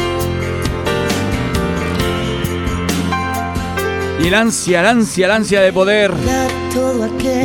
Y 4.24 4.28
el 4.28 4.34
ansia, 4.34 4.80
el 4.80 4.86
ansia, 4.86 5.26
el 5.26 5.32
ansia 5.34 5.60
de 5.60 5.74
poder 5.74 6.14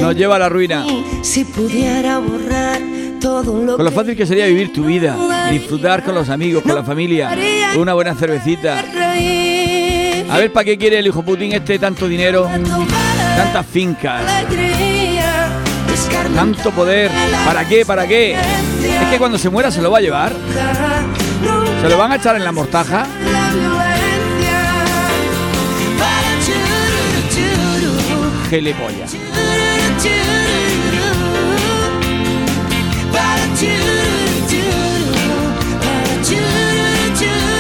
nos 0.01 0.17
lleva 0.17 0.37
a 0.37 0.39
la 0.39 0.49
ruina. 0.49 0.85
Si 1.23 1.45
pudiera 1.45 2.19
borrar 2.19 2.81
todo 3.21 3.65
lo 3.65 3.77
Con 3.77 3.85
lo 3.85 3.91
fácil 3.91 4.17
que 4.17 4.27
sería 4.27 4.47
vivir 4.47 4.73
tu 4.73 4.85
vida, 4.85 5.17
disfrutar 5.51 6.05
con 6.05 6.15
los 6.15 6.29
amigos, 6.29 6.63
con 6.63 6.75
la 6.75 6.83
familia, 6.83 7.37
una 7.77 7.95
buena 7.95 8.15
cervecita. 8.15 8.85
A 10.31 10.39
ver 10.39 10.53
para 10.53 10.65
qué 10.65 10.77
quiere 10.79 10.99
el 10.99 11.07
hijo 11.07 11.23
Putin 11.23 11.53
este 11.53 11.79
tanto 11.79 12.09
dinero, 12.09 12.49
tantas 13.37 13.67
fincas, 13.67 14.23
tanto 16.35 16.71
poder. 16.71 17.11
¿Para 17.45 17.67
qué? 17.67 17.85
¿Para 17.87 18.07
qué? 18.07 18.33
Es 18.35 19.09
que 19.11 19.19
cuando 19.19 19.39
se 19.39 19.49
muera 19.49 19.71
se 19.71 19.81
lo 19.81 19.91
va 19.91 19.99
a 19.99 20.01
llevar. 20.01 20.33
Se 21.81 21.89
lo 21.89 21.99
van 21.99 22.13
a 22.13 22.17
echar 22.17 22.37
en 22.37 22.45
la 22.45 22.53
mortaja. 22.53 23.07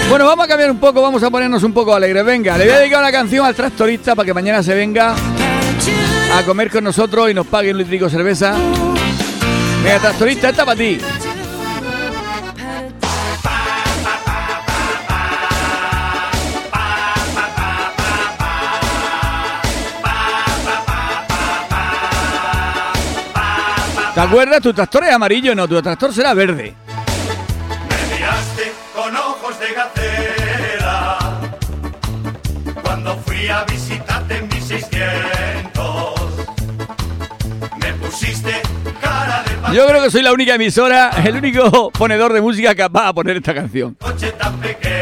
Bueno, 0.08 0.26
vamos 0.26 0.44
a 0.44 0.48
cambiar 0.48 0.70
un 0.70 0.78
poco, 0.78 1.02
vamos 1.02 1.22
a 1.22 1.30
ponernos 1.30 1.62
un 1.64 1.72
poco 1.72 1.94
alegres. 1.94 2.24
Venga, 2.24 2.56
le 2.56 2.66
voy 2.66 2.74
a 2.74 2.78
dedicar 2.78 3.00
una 3.00 3.10
canción 3.10 3.44
al 3.44 3.54
tractorista 3.54 4.14
para 4.14 4.26
que 4.26 4.34
mañana 4.34 4.62
se 4.62 4.74
venga 4.74 5.16
a 6.32 6.42
comer 6.44 6.70
con 6.70 6.84
nosotros 6.84 7.28
y 7.30 7.34
nos 7.34 7.46
pague 7.46 7.72
un 7.72 7.78
litrico 7.78 8.08
cerveza. 8.08 8.54
Venga, 9.82 9.98
tractorista, 9.98 10.50
esta 10.50 10.64
para 10.64 10.78
ti. 10.78 10.98
¿Te 24.14 24.20
acuerdas? 24.20 24.60
Tu 24.60 24.72
tractor 24.72 25.02
es 25.04 25.12
amarillo, 25.12 25.56
no, 25.56 25.66
tu 25.66 25.82
tractor 25.82 26.14
será 26.14 26.34
verde. 26.34 26.72
Me 27.88 28.14
miraste 28.14 28.72
con 28.94 29.16
ojos 29.16 29.58
de 29.58 29.66
gacela 29.74 31.18
cuando 32.80 33.16
fui 33.26 33.48
a 33.48 33.64
visitarte 33.64 34.36
en 34.36 34.48
1600. 34.48 36.14
Me 37.76 37.92
pusiste 37.94 38.62
cara 39.00 39.42
de 39.42 39.74
Yo 39.74 39.84
creo 39.88 40.04
que 40.04 40.10
soy 40.12 40.22
la 40.22 40.32
única 40.32 40.54
emisora, 40.54 41.10
el 41.24 41.34
único 41.34 41.90
ponedor 41.90 42.32
de 42.32 42.40
música 42.40 42.72
capaz 42.76 43.08
de 43.08 43.14
poner 43.14 43.36
esta 43.38 43.52
canción. 43.52 43.94
coche 43.94 44.30
tan 44.30 44.56
pequeño. 44.60 44.94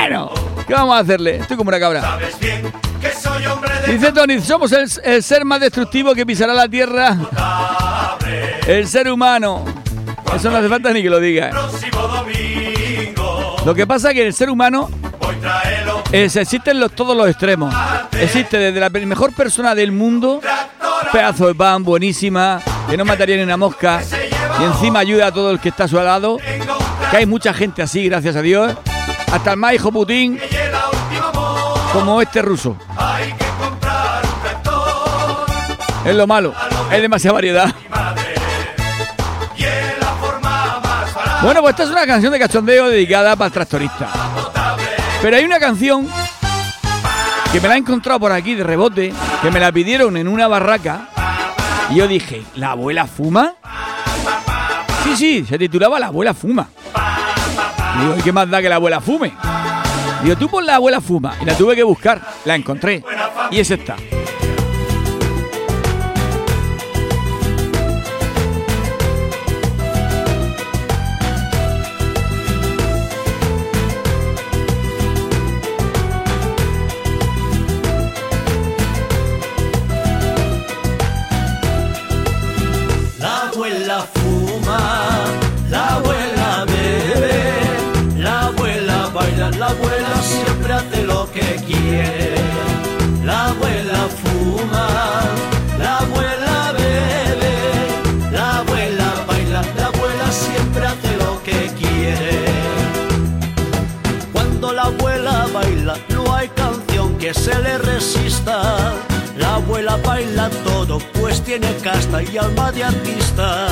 Bueno, 0.00 0.32
¿qué 0.66 0.74
vamos 0.74 0.96
a 0.96 0.98
hacerle? 0.98 1.36
Estoy 1.36 1.56
como 1.56 1.68
una 1.68 1.78
cabra. 1.78 2.00
Sabes 2.00 2.40
bien 2.40 2.72
que 3.00 3.11
Dice 3.92 4.10
Tony, 4.10 4.40
somos 4.40 4.72
el, 4.72 5.22
ser 5.22 5.44
más 5.44 5.60
destructivo 5.60 6.14
que 6.14 6.24
pisará 6.24 6.54
la 6.54 6.66
tierra. 6.66 7.14
El 8.66 8.88
ser 8.88 9.12
humano. 9.12 9.66
Eso 10.34 10.50
no 10.50 10.56
hace 10.56 10.68
falta 10.70 10.94
ni 10.94 11.02
que 11.02 11.10
lo 11.10 11.20
diga. 11.20 11.50
domingo. 11.50 13.56
Lo 13.66 13.74
que 13.74 13.86
pasa 13.86 14.08
es 14.08 14.14
que 14.14 14.26
el 14.26 14.32
ser 14.32 14.48
humano 14.48 14.88
es, 16.10 16.36
existen 16.36 16.80
los, 16.80 16.92
todos 16.92 17.14
los 17.14 17.28
extremos. 17.28 17.74
Existe 18.12 18.56
desde 18.56 18.80
la 18.80 18.88
mejor 18.88 19.34
persona 19.34 19.74
del 19.74 19.92
mundo, 19.92 20.40
pedazo 21.12 21.48
de 21.48 21.54
pan, 21.54 21.84
buenísima, 21.84 22.62
que 22.88 22.96
no 22.96 23.04
mataría 23.04 23.36
ni 23.36 23.42
una 23.42 23.58
mosca, 23.58 24.00
y 24.58 24.64
encima 24.64 25.00
ayuda 25.00 25.26
a 25.26 25.32
todo 25.32 25.50
el 25.50 25.60
que 25.60 25.68
está 25.68 25.84
a 25.84 25.88
su 25.88 25.96
lado. 25.96 26.38
Que 27.10 27.18
hay 27.18 27.26
mucha 27.26 27.52
gente 27.52 27.82
así, 27.82 28.08
gracias 28.08 28.36
a 28.36 28.40
Dios. 28.40 28.72
Hasta 29.30 29.50
el 29.50 29.58
más 29.58 29.74
hijo 29.74 29.92
Putin, 29.92 30.40
como 31.92 32.22
este 32.22 32.40
ruso. 32.40 32.78
Es 36.04 36.14
lo 36.14 36.26
malo, 36.26 36.52
hay 36.90 37.00
demasiada 37.00 37.34
variedad. 37.34 37.74
y. 39.56 39.64
Bueno, 41.42 41.60
pues 41.60 41.72
esta 41.72 41.82
es 41.82 41.90
una 41.90 42.06
canción 42.06 42.32
de 42.32 42.38
cachondeo 42.38 42.88
dedicada 42.88 43.34
para 43.34 43.46
el 43.46 43.52
tractorista. 43.52 44.08
Pero 45.20 45.36
hay 45.36 45.44
una 45.44 45.58
canción 45.58 46.08
que 47.52 47.60
me 47.60 47.68
la 47.68 47.74
he 47.74 47.78
encontrado 47.78 48.20
por 48.20 48.32
aquí 48.32 48.54
de 48.54 48.64
rebote, 48.64 49.12
que 49.42 49.50
me 49.50 49.58
la 49.58 49.72
pidieron 49.72 50.16
en 50.16 50.28
una 50.28 50.46
barraca. 50.46 51.08
Y 51.90 51.96
yo 51.96 52.06
dije, 52.06 52.42
¿la 52.54 52.70
abuela 52.72 53.06
fuma? 53.06 53.54
Sí, 55.02 55.16
sí, 55.16 55.44
se 55.44 55.58
titulaba 55.58 55.98
La 55.98 56.06
abuela 56.06 56.32
fuma. 56.32 56.68
Digo, 58.00 58.16
¿y 58.18 58.22
qué 58.22 58.32
más 58.32 58.48
da 58.48 58.62
que 58.62 58.68
la 58.68 58.76
abuela 58.76 59.00
fume? 59.00 59.32
Digo, 60.22 60.36
tú 60.36 60.48
pon 60.48 60.64
la 60.64 60.76
abuela 60.76 61.00
fuma. 61.00 61.34
Y 61.40 61.44
la 61.44 61.56
tuve 61.56 61.74
que 61.74 61.82
buscar, 61.82 62.20
la 62.44 62.54
encontré. 62.54 63.04
Y 63.50 63.58
es 63.58 63.70
esta. 63.70 63.96
Que 107.32 107.38
se 107.38 107.58
le 107.60 107.78
resista. 107.78 108.92
La 109.38 109.54
abuela 109.54 109.96
baila 109.96 110.50
todo, 110.64 110.98
pues 111.20 111.42
tiene 111.42 111.68
casta 111.82 112.22
y 112.22 112.36
alma 112.36 112.70
de 112.72 112.84
artista. 112.84 113.68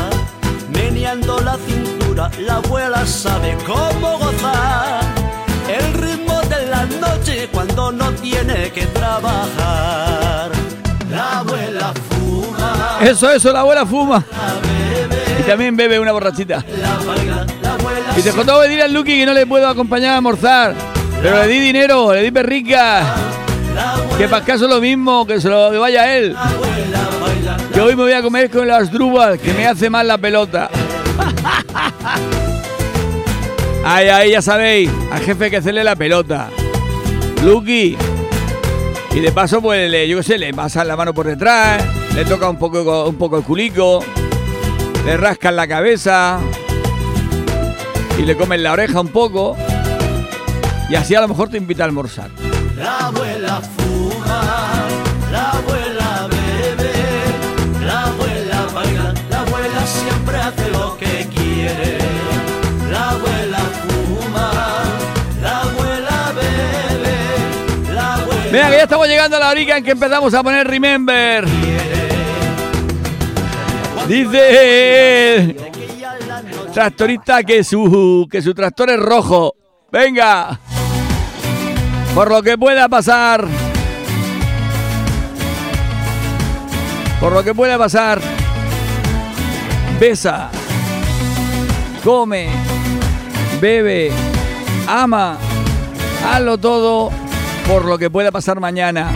Meneando 0.68 1.40
la 1.40 1.56
cintura, 1.56 2.30
la 2.38 2.56
abuela 2.56 3.04
sabe 3.06 3.56
cómo 3.66 4.18
gozar. 4.18 5.00
El 5.68 5.92
ritmo 5.94 6.40
de 6.42 6.66
la 6.66 6.84
noche 6.86 7.48
cuando 7.52 7.92
no 7.92 8.10
tiene 8.12 8.70
que 8.72 8.86
trabajar. 8.86 10.50
La 11.10 11.40
abuela 11.40 11.92
fuma, 12.10 12.98
Eso, 13.02 13.30
eso, 13.30 13.52
la 13.52 13.60
abuela 13.60 13.84
fuma. 13.84 14.24
la 14.30 14.54
bebe, 14.60 15.40
Y 15.40 15.42
también 15.42 15.76
bebe 15.76 15.98
una 15.98 16.12
borrachita. 16.12 16.64
la 16.80 16.94
baila, 17.04 17.46
la 17.62 17.74
abuela 17.74 18.14
Y 18.16 18.22
te 18.22 18.30
contó 18.32 18.60
decir 18.60 18.80
al 18.82 18.92
Lucky 18.92 19.18
que 19.18 19.26
no 19.26 19.32
le 19.34 19.46
puedo 19.46 19.68
acompañar 19.68 20.12
a 20.12 20.16
almorzar. 20.16 20.74
Pero 21.22 21.38
le 21.42 21.48
di 21.48 21.58
dinero, 21.58 22.14
le 22.14 22.22
di 22.22 22.30
perrica. 22.30 23.14
Que 24.18 24.28
para 24.28 24.44
caso 24.44 24.68
lo 24.68 24.80
mismo, 24.80 25.26
que 25.26 25.40
se 25.40 25.48
lo 25.48 25.70
que 25.70 25.78
vaya 25.78 26.16
él. 26.16 26.36
Que 27.72 27.80
hoy 27.80 27.96
me 27.96 28.02
voy 28.02 28.12
a 28.12 28.22
comer 28.22 28.50
con 28.50 28.66
las 28.66 28.90
drubas, 28.90 29.38
que 29.38 29.52
me 29.54 29.66
hace 29.66 29.88
mal 29.88 30.06
la 30.06 30.18
pelota. 30.18 30.68
Ay, 33.82 34.08
ay, 34.08 34.30
ya 34.32 34.42
sabéis, 34.42 34.90
al 35.10 35.20
jefe 35.20 35.50
que 35.50 35.56
hacerle 35.56 35.82
la 35.82 35.96
pelota. 35.96 36.50
Lucky. 37.42 37.96
Y 39.12 39.20
de 39.20 39.32
paso, 39.32 39.62
pues, 39.62 39.90
yo 40.06 40.18
qué 40.18 40.22
sé, 40.22 40.36
le 40.38 40.52
pasan 40.52 40.86
la 40.86 40.96
mano 40.96 41.14
por 41.14 41.26
detrás, 41.26 41.82
le 42.14 42.24
toca 42.26 42.48
un 42.50 42.58
poco, 42.58 43.08
un 43.08 43.16
poco 43.16 43.38
el 43.38 43.42
culico, 43.42 44.04
le 45.04 45.16
rascan 45.16 45.56
la 45.56 45.66
cabeza 45.66 46.40
y 48.18 48.22
le 48.22 48.36
comen 48.36 48.62
la 48.62 48.72
oreja 48.72 49.00
un 49.00 49.08
poco. 49.08 49.56
Y 50.90 50.94
así 50.94 51.14
a 51.14 51.22
lo 51.22 51.28
mejor 51.28 51.48
te 51.48 51.56
invita 51.56 51.82
a 51.82 51.86
almorzar. 51.86 52.30
La 52.80 53.08
abuela 53.08 53.60
fuma, 53.60 54.88
la 55.30 55.50
abuela 55.50 56.28
bebe, 56.30 57.84
la 57.84 58.04
abuela 58.04 58.66
baila, 58.72 59.14
la 59.28 59.40
abuela 59.40 59.86
siempre 59.86 60.36
hace 60.38 60.70
lo 60.70 60.96
que 60.96 61.26
quiere. 61.26 61.98
La 62.90 63.10
abuela 63.10 63.58
fuma, 63.82 64.50
la 65.42 65.60
abuela 65.60 66.32
bebe, 66.34 67.92
la 67.92 68.14
abuela 68.14 68.50
Venga, 68.50 68.70
que 68.70 68.76
ya 68.76 68.82
estamos 68.84 69.08
llegando 69.08 69.36
a 69.36 69.40
la 69.40 69.50
hora 69.50 69.76
en 69.76 69.84
que 69.84 69.90
empezamos 69.90 70.32
a 70.32 70.42
poner 70.42 70.66
Remember. 70.66 71.44
Dice 74.08 75.54
tractorista 76.72 77.42
que 77.42 77.62
su 77.62 78.26
que 78.30 78.40
su 78.40 78.54
tractor 78.54 78.88
es 78.88 78.98
rojo. 78.98 79.54
Venga. 79.92 80.58
Por 82.14 82.28
lo 82.28 82.42
que 82.42 82.58
pueda 82.58 82.88
pasar. 82.88 83.46
Por 87.20 87.32
lo 87.32 87.44
que 87.44 87.54
pueda 87.54 87.78
pasar. 87.78 88.20
Besa. 90.00 90.50
Come. 92.02 92.48
Bebe. 93.60 94.10
Ama. 94.88 95.36
Hazlo 96.26 96.58
todo 96.58 97.10
por 97.66 97.84
lo 97.84 97.98
que 97.98 98.10
pueda 98.10 98.32
pasar 98.32 98.58
mañana. 98.58 99.10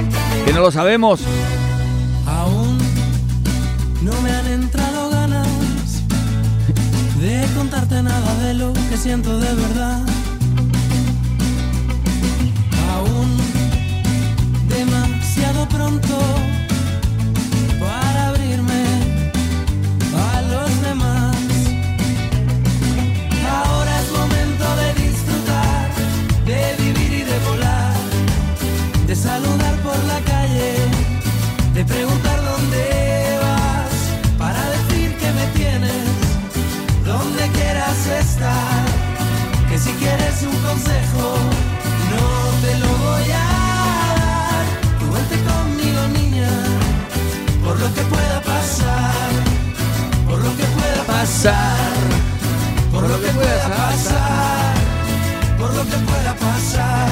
Que 0.44 0.52
no 0.52 0.60
lo 0.60 0.70
sabemos. 0.70 1.20
Aún 2.26 2.78
no 4.02 4.12
me 4.20 4.30
han 4.30 4.46
entrado 4.46 5.10
ganas 5.10 5.48
de 7.20 7.44
contarte 7.56 8.02
nada 8.02 8.34
de 8.44 8.54
lo 8.54 8.72
que 8.72 8.96
siento 8.96 9.38
de 9.40 9.52
verdad. 9.54 10.13
Que 35.20 35.32
me 35.32 35.46
tienes 35.54 36.04
donde 37.04 37.48
quieras 37.50 38.06
estar. 38.06 38.84
Que 39.68 39.78
si 39.78 39.90
quieres 39.92 40.42
un 40.42 40.56
consejo, 40.62 41.53
por 47.74 47.82
lo 47.82 47.92
que 47.92 48.02
pueda 48.02 48.40
pasar, 48.40 49.30
por 50.28 50.38
lo 50.38 50.56
que 50.56 50.62
pueda 50.62 51.04
pasar, 51.06 51.76
por 52.92 53.02
lo 53.02 53.20
que 53.20 53.28
pueda 53.30 53.68
pasar, 53.68 54.74
por 55.58 55.74
lo 55.74 55.82
que 55.82 55.96
pueda 55.96 56.34
pasar. 56.34 57.08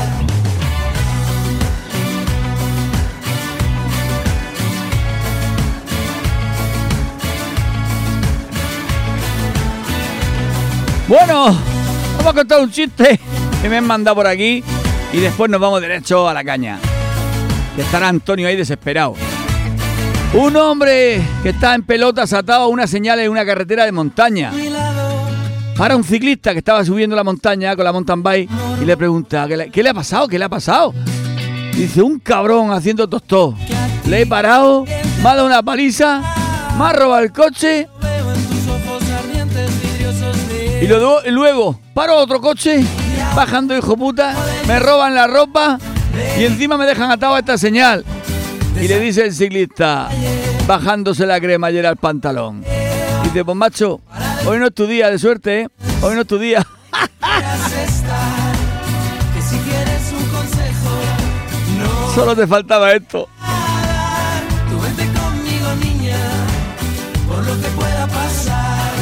Bueno, 11.09 11.59
vamos 12.19 12.27
a 12.27 12.33
contar 12.33 12.61
un 12.61 12.71
chiste 12.71 13.19
que 13.61 13.69
me 13.69 13.79
han 13.79 13.87
mandado 13.87 14.15
por 14.15 14.29
aquí 14.29 14.63
y 15.13 15.19
después 15.19 15.51
nos 15.51 15.61
vamos 15.61 15.81
derecho 15.81 16.29
a 16.29 16.33
la 16.33 16.45
caña. 16.45 16.79
Estará 17.77 18.07
Antonio 18.07 18.47
ahí 18.47 18.55
desesperado. 18.55 19.17
Un 20.35 20.57
hombre 20.57 21.23
que 21.43 21.51
está 21.51 21.75
en 21.75 21.83
pelotas 21.83 22.33
atado 22.33 22.63
a 22.63 22.67
una 22.69 22.87
señal 22.87 23.21
en 23.21 23.31
una 23.31 23.45
carretera 23.45 23.85
de 23.85 23.93
montaña. 23.93 24.51
Para 25.77 25.95
un 25.95 26.05
ciclista 26.05 26.53
que 26.53 26.59
estaba 26.59 26.85
subiendo 26.85 27.15
la 27.15 27.23
montaña 27.23 27.77
con 27.77 27.85
la 27.85 27.93
mountain 27.93 28.23
bike 28.23 28.51
y 28.81 28.85
le 28.87 28.97
pregunta, 28.97 29.47
¿qué 29.71 29.83
le, 29.83 29.91
ha 29.91 29.95
pasado? 29.95 30.29
¿Qué 30.29 30.39
le 30.39 30.47
ha 30.47 30.49
pasado? 30.49 30.95
Dice, 31.75 32.01
un 32.01 32.19
cabrón 32.19 32.73
haciendo 32.73 33.09
tostó. 33.09 33.55
Le 34.07 34.23
he 34.23 34.27
parado, 34.27 34.85
me 34.85 35.29
ha 35.29 35.35
dado 35.35 35.47
una 35.47 35.63
paliza, 35.63 36.23
me 36.79 36.85
ha 36.85 36.93
robado 36.95 37.23
el 37.23 37.33
coche 37.33 37.89
y 40.81 40.87
luego, 40.87 41.21
luego 41.27 41.81
paro 41.95 42.17
otro 42.17 42.41
coche, 42.41 42.85
bajando 43.37 43.77
hijo 43.77 43.97
puta, 43.97 44.35
me 44.67 44.79
roban 44.81 45.15
la 45.15 45.27
ropa 45.27 45.79
y 46.39 46.45
encima 46.45 46.77
me 46.79 46.87
dejan 46.87 47.11
atado 47.11 47.35
a 47.35 47.39
esta 47.39 47.59
señal. 47.59 48.05
Y 48.81 48.89
le 48.89 49.01
dice 49.01 49.25
el 49.25 49.33
ciclista, 49.33 50.09
bajándose 50.67 51.27
la 51.27 51.41
cremallera 51.41 51.89
al 51.91 51.97
pantalón. 51.97 52.65
Dice, 53.25 53.45
pues 53.45 53.57
macho, 53.57 54.01
hoy 54.47 54.59
no 54.59 54.67
es 54.67 54.75
tu 54.75 54.87
día 54.87 55.11
de 55.11 55.19
suerte, 55.19 55.63
¿eh? 55.63 55.69
Hoy 56.03 56.15
no 56.15 56.21
es 56.23 56.27
tu 56.27 56.39
día. 56.39 56.67
Que 59.35 59.43
Solo 62.15 62.35
te 62.37 62.47
faltaba 62.47 62.93
esto. 62.93 63.29
dar. 63.41 64.43
Tú 64.71 64.81
vente 64.81 65.05
conmigo, 65.19 65.75
niña, 65.77 66.17
por 67.29 67.39
lo 67.47 67.61
que 67.61 67.69
pueda 67.69 68.07
pasar, 68.07 68.93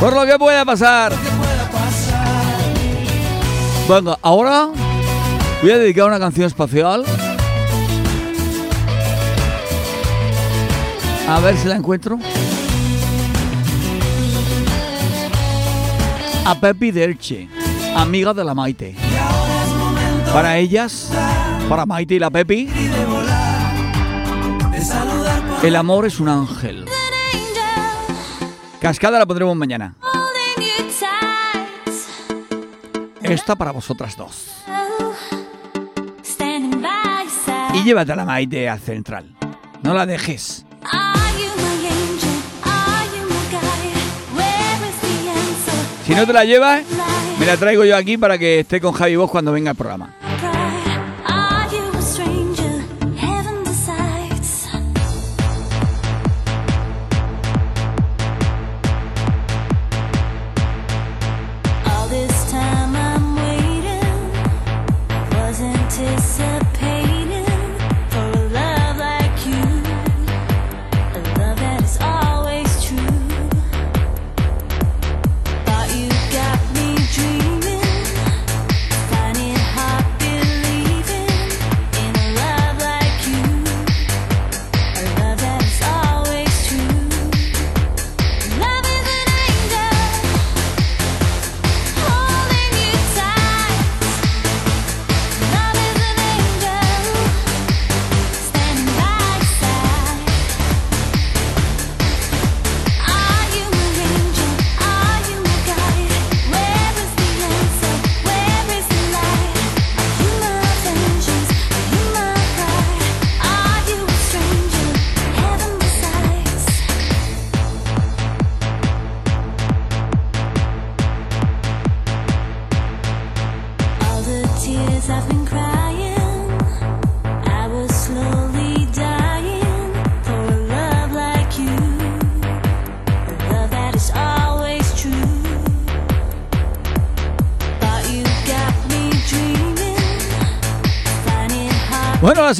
por 0.00 0.12
lo 0.14 0.26
que 0.26 0.38
pueda 0.38 0.64
pasar, 0.64 1.12
Venga, 3.90 4.16
ahora 4.22 4.68
voy 5.60 5.70
a 5.72 5.78
dedicar 5.78 6.06
una 6.06 6.20
canción 6.20 6.46
espacial. 6.46 7.04
A 11.28 11.40
ver 11.40 11.56
si 11.56 11.66
la 11.66 11.74
encuentro. 11.74 12.16
A 16.44 16.54
Pepi 16.60 16.92
Delche, 16.92 17.48
amiga 17.96 18.32
de 18.32 18.44
la 18.44 18.54
Maite. 18.54 18.94
Para 20.32 20.56
ellas, 20.58 21.10
para 21.68 21.84
Maite 21.84 22.14
y 22.14 22.20
la 22.20 22.30
Pepi, 22.30 22.70
el 25.64 25.74
amor 25.74 26.06
es 26.06 26.20
un 26.20 26.28
ángel. 26.28 26.84
Cascada 28.78 29.18
la 29.18 29.26
pondremos 29.26 29.56
mañana. 29.56 29.96
Esta 33.30 33.54
para 33.54 33.70
vosotras 33.70 34.16
dos. 34.16 34.48
Y 37.74 37.84
llévate 37.84 38.10
a 38.10 38.16
la 38.16 38.24
Maite 38.24 38.68
al 38.68 38.80
central. 38.80 39.36
No 39.84 39.94
la 39.94 40.04
dejes. 40.04 40.66
Si 46.04 46.12
no 46.12 46.26
te 46.26 46.32
la 46.32 46.44
llevas, 46.44 46.82
me 47.38 47.46
la 47.46 47.56
traigo 47.56 47.84
yo 47.84 47.96
aquí 47.96 48.18
para 48.18 48.36
que 48.36 48.58
esté 48.58 48.80
con 48.80 48.92
Javi 48.94 49.14
Vos 49.14 49.30
cuando 49.30 49.52
venga 49.52 49.70
el 49.70 49.76
programa. 49.76 50.12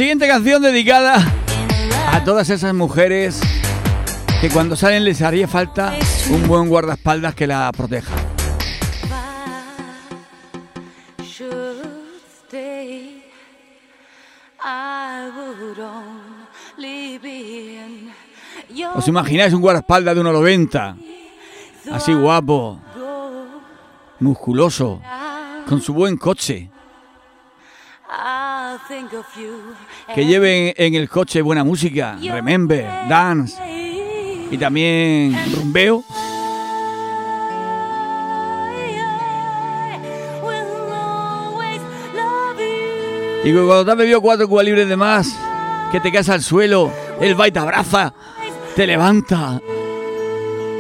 Siguiente 0.01 0.27
canción 0.27 0.63
dedicada 0.63 1.23
a 2.11 2.25
todas 2.25 2.49
esas 2.49 2.73
mujeres 2.73 3.39
que 4.41 4.49
cuando 4.49 4.75
salen 4.75 5.05
les 5.05 5.21
haría 5.21 5.47
falta 5.47 5.93
un 6.31 6.49
buen 6.49 6.71
guardaespaldas 6.71 7.35
que 7.35 7.47
la 7.47 7.71
proteja. 7.71 8.15
¿Os 18.95 19.07
imagináis 19.07 19.53
un 19.53 19.61
guardaespaldas 19.61 20.15
de 20.15 20.23
1,90? 20.23 20.97
Así 21.93 22.15
guapo, 22.15 22.81
musculoso, 24.19 25.03
con 25.69 25.83
su 25.83 25.93
buen 25.93 26.17
coche. 26.17 26.71
Que 30.15 30.27
lleve 30.27 30.75
en 30.77 30.95
el 30.95 31.09
coche 31.09 31.43
buena 31.43 31.65
música, 31.65 32.17
remember, 32.23 32.85
dance 33.09 33.57
y 34.51 34.57
también 34.59 35.37
rumbeo. 35.55 36.05
Y 43.43 43.53
cuando 43.53 43.85
te 43.85 43.91
has 43.91 43.97
bebido 43.97 44.21
cuatro 44.21 44.47
cubas 44.49 44.67
libres 44.67 44.89
de 44.89 44.97
más, 44.97 45.35
que 45.91 45.99
te 46.01 46.13
caes 46.13 46.29
al 46.29 46.43
suelo, 46.43 46.93
él 47.21 47.41
va 47.41 47.49
y 47.49 47.53
te 47.53 47.59
abraza, 47.59 48.13
te 48.77 48.87
levanta 48.87 49.61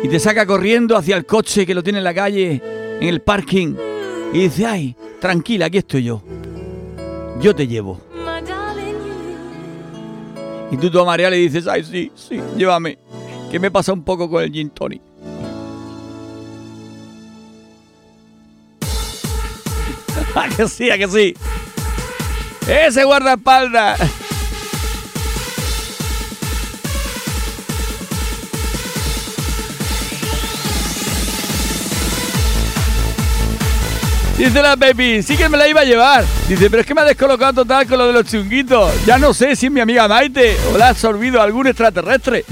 y 0.02 0.08
te 0.08 0.18
saca 0.18 0.44
corriendo 0.46 0.96
hacia 0.96 1.16
el 1.16 1.24
coche 1.24 1.64
que 1.64 1.74
lo 1.74 1.82
tiene 1.82 1.98
en 1.98 2.04
la 2.04 2.14
calle, 2.14 2.62
en 3.00 3.08
el 3.08 3.22
parking, 3.22 3.74
y 4.32 4.40
dice, 4.40 4.66
ay, 4.66 4.94
tranquila, 5.20 5.66
aquí 5.66 5.78
estoy 5.78 6.04
yo. 6.04 6.22
Yo 7.40 7.54
te 7.54 7.66
llevo. 7.66 7.98
Y 10.70 10.76
tú, 10.76 10.90
tú 10.90 11.00
a 11.00 11.04
María 11.04 11.30
le 11.30 11.36
dices, 11.36 11.66
ay, 11.66 11.82
sí, 11.82 12.12
sí, 12.14 12.40
llévame, 12.56 12.98
que 13.50 13.58
me 13.58 13.70
pasa 13.70 13.92
un 13.92 14.04
poco 14.04 14.30
con 14.30 14.44
el 14.44 14.52
gin 14.52 14.70
tonic. 14.70 15.02
¿A 20.34 20.48
que 20.56 20.68
sí, 20.68 20.90
a 20.90 20.98
que 20.98 21.08
sí? 21.08 21.34
Ese 22.68 23.04
guardaespaldas. 23.04 24.19
Dice 34.40 34.62
la 34.62 34.74
baby, 34.74 35.22
sí 35.22 35.36
que 35.36 35.50
me 35.50 35.58
la 35.58 35.68
iba 35.68 35.82
a 35.82 35.84
llevar. 35.84 36.24
Dice, 36.48 36.70
pero 36.70 36.80
es 36.80 36.86
que 36.86 36.94
me 36.94 37.02
ha 37.02 37.04
descolocado 37.04 37.52
total 37.52 37.86
con 37.86 37.98
lo 37.98 38.06
de 38.06 38.14
los 38.14 38.24
chunguitos. 38.24 38.90
Ya 39.04 39.18
no 39.18 39.34
sé 39.34 39.54
si 39.54 39.66
es 39.66 39.72
mi 39.72 39.80
amiga 39.80 40.08
Maite 40.08 40.56
o 40.72 40.78
la 40.78 40.86
ha 40.86 40.88
absorbido 40.88 41.42
algún 41.42 41.66
extraterrestre. 41.66 42.46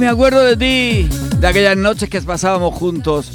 Me 0.00 0.08
acuerdo 0.08 0.42
de 0.42 0.56
ti, 0.56 1.08
de 1.36 1.46
aquellas 1.46 1.76
noches 1.76 2.08
que 2.08 2.22
pasábamos 2.22 2.74
juntos. 2.74 3.30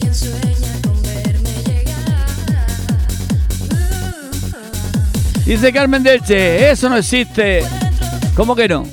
Dice 5.46 5.72
Carmen 5.72 6.02
Delche, 6.02 6.72
eso 6.72 6.90
no 6.90 6.98
existe. 6.98 7.64
¿Cómo 8.36 8.56
que 8.56 8.68
no? 8.68 8.84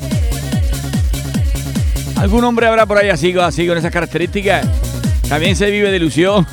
¿Algún 2.17 2.45
hombre 2.45 2.67
habrá 2.67 2.85
por 2.85 2.99
ahí 2.99 3.09
así, 3.09 3.35
así 3.39 3.67
con 3.67 3.79
esas 3.79 3.91
características? 3.91 4.67
También 5.31 5.57
se 5.57 5.71
vive 5.71 5.91
de 5.91 5.97
ilusión. 5.97 6.47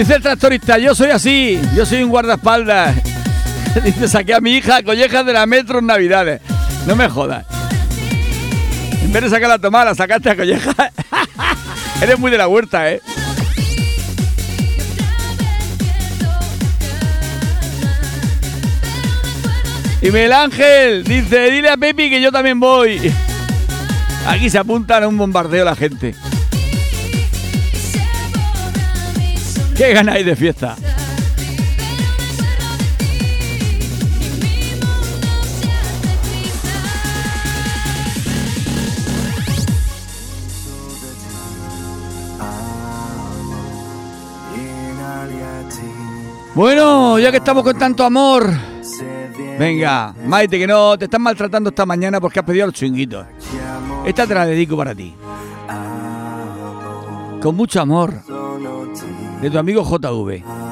Dice 0.00 0.14
el 0.14 0.22
tractorista, 0.22 0.78
yo 0.78 0.94
soy 0.94 1.10
así, 1.10 1.60
yo 1.76 1.84
soy 1.84 2.02
un 2.02 2.08
guardaespaldas. 2.08 2.96
Dice, 3.84 4.08
saqué 4.08 4.32
a 4.32 4.40
mi 4.40 4.52
hija 4.52 4.76
a 4.76 5.22
de 5.22 5.32
la 5.34 5.44
metro 5.44 5.80
en 5.80 5.84
Navidades. 5.84 6.40
No 6.86 6.96
me 6.96 7.06
jodas. 7.06 7.44
En 9.04 9.12
vez 9.12 9.24
de 9.24 9.28
sacar 9.28 9.50
la 9.50 9.58
tomada, 9.58 9.84
la 9.84 9.94
sacaste 9.94 10.30
a 10.30 10.36
collejas. 10.36 10.74
Eres 12.02 12.18
muy 12.18 12.30
de 12.30 12.38
la 12.38 12.48
huerta, 12.48 12.90
¿eh? 12.90 13.02
Y 20.00 20.06
Miguel 20.06 20.32
Ángel 20.32 21.04
dice, 21.04 21.50
dile 21.50 21.68
a 21.68 21.76
Pepi 21.76 22.08
que 22.08 22.22
yo 22.22 22.32
también 22.32 22.58
voy. 22.58 23.12
Aquí 24.26 24.48
se 24.48 24.56
apuntan 24.56 25.02
a 25.02 25.08
un 25.08 25.18
bombardeo 25.18 25.62
la 25.62 25.76
gente. 25.76 26.14
¿Qué 29.80 29.94
ganáis 29.94 30.26
de 30.26 30.36
fiesta? 30.36 30.76
Bueno, 46.54 47.18
ya 47.18 47.30
que 47.30 47.38
estamos 47.38 47.64
con 47.64 47.78
tanto 47.78 48.04
amor, 48.04 48.50
venga, 49.58 50.12
Maite, 50.26 50.58
que 50.58 50.66
no 50.66 50.98
te 50.98 51.06
están 51.06 51.22
maltratando 51.22 51.70
esta 51.70 51.86
mañana 51.86 52.20
porque 52.20 52.40
has 52.40 52.44
pedido 52.44 52.66
los 52.66 52.74
chunguitos. 52.74 53.24
Esta 54.04 54.26
te 54.26 54.34
la 54.34 54.44
dedico 54.44 54.76
para 54.76 54.94
ti. 54.94 55.16
Con 57.40 57.56
mucho 57.56 57.80
amor. 57.80 58.39
De 59.40 59.50
tu 59.50 59.56
amigo 59.58 59.82
JV. 59.82 60.69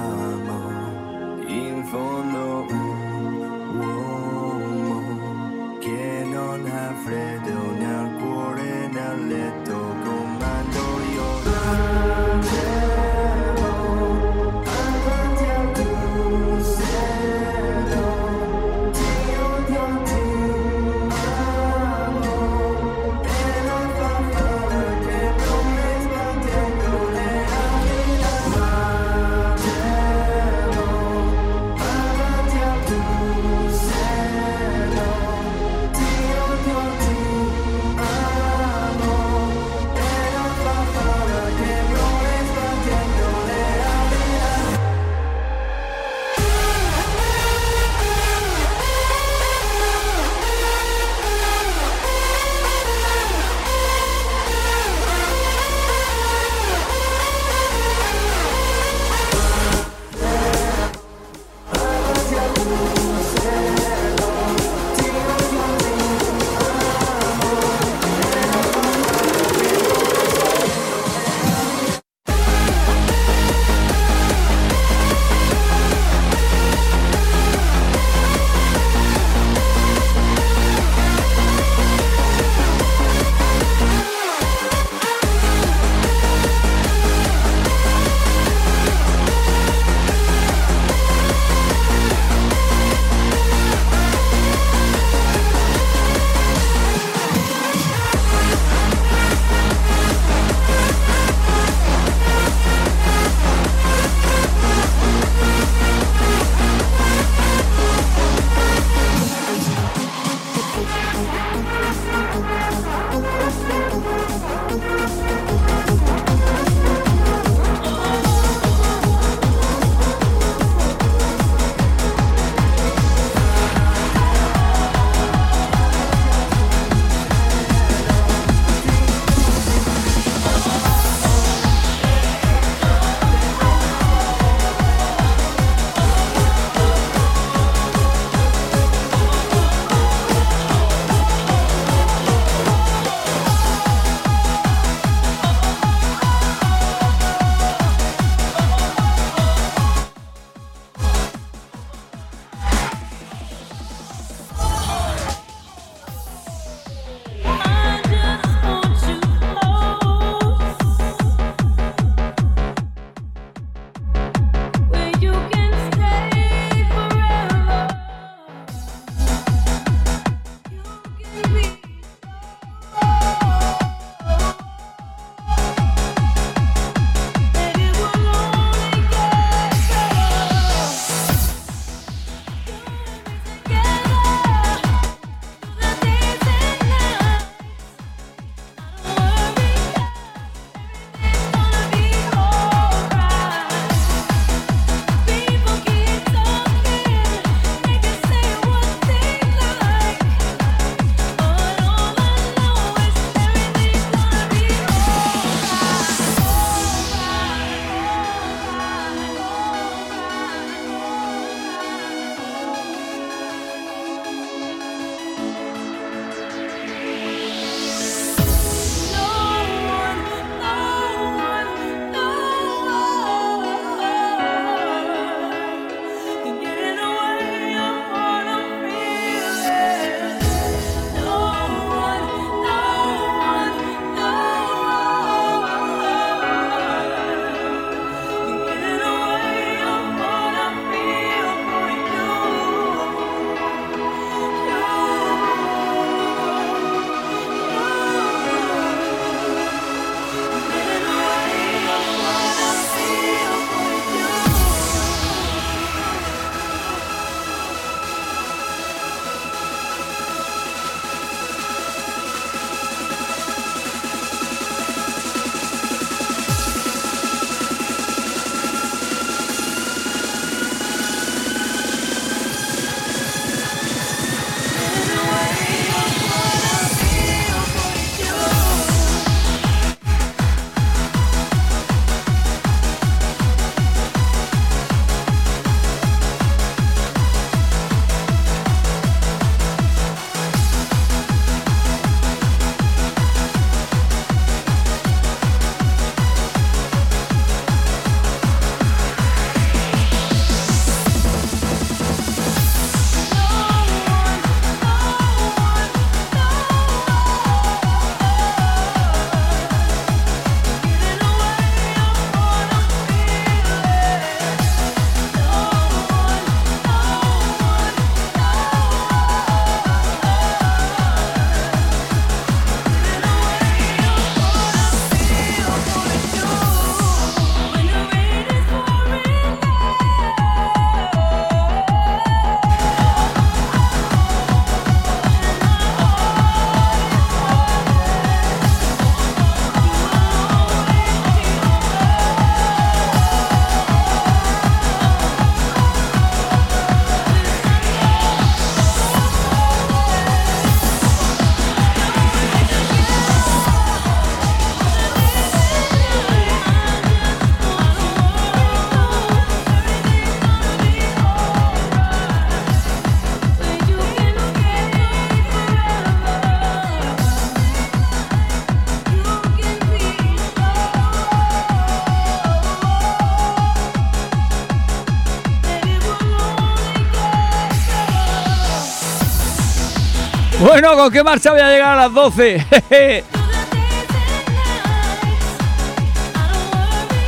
Bueno, 380.80 380.96
¿con 380.96 381.10
qué 381.10 381.24
marcha 381.24 381.50
voy 381.50 381.60
a 381.60 381.70
llegar 381.70 381.98
a 381.98 382.02
las 382.02 382.14
12? 382.14 382.54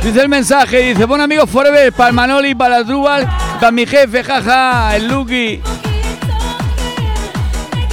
dice 0.05 0.21
el 0.21 0.29
mensaje, 0.29 0.93
dice, 0.93 1.03
buen 1.03 1.19
amigo 1.19 1.45
Forever, 1.45 1.91
para 1.91 2.11
el 2.11 2.15
Manoli, 2.15 2.55
para 2.55 2.77
el 2.77 2.85
Drubal, 2.85 3.27
para 3.59 3.71
mi 3.73 3.85
jefe, 3.85 4.23
jaja, 4.23 4.95
el 4.95 5.09
Lucky. 5.09 5.59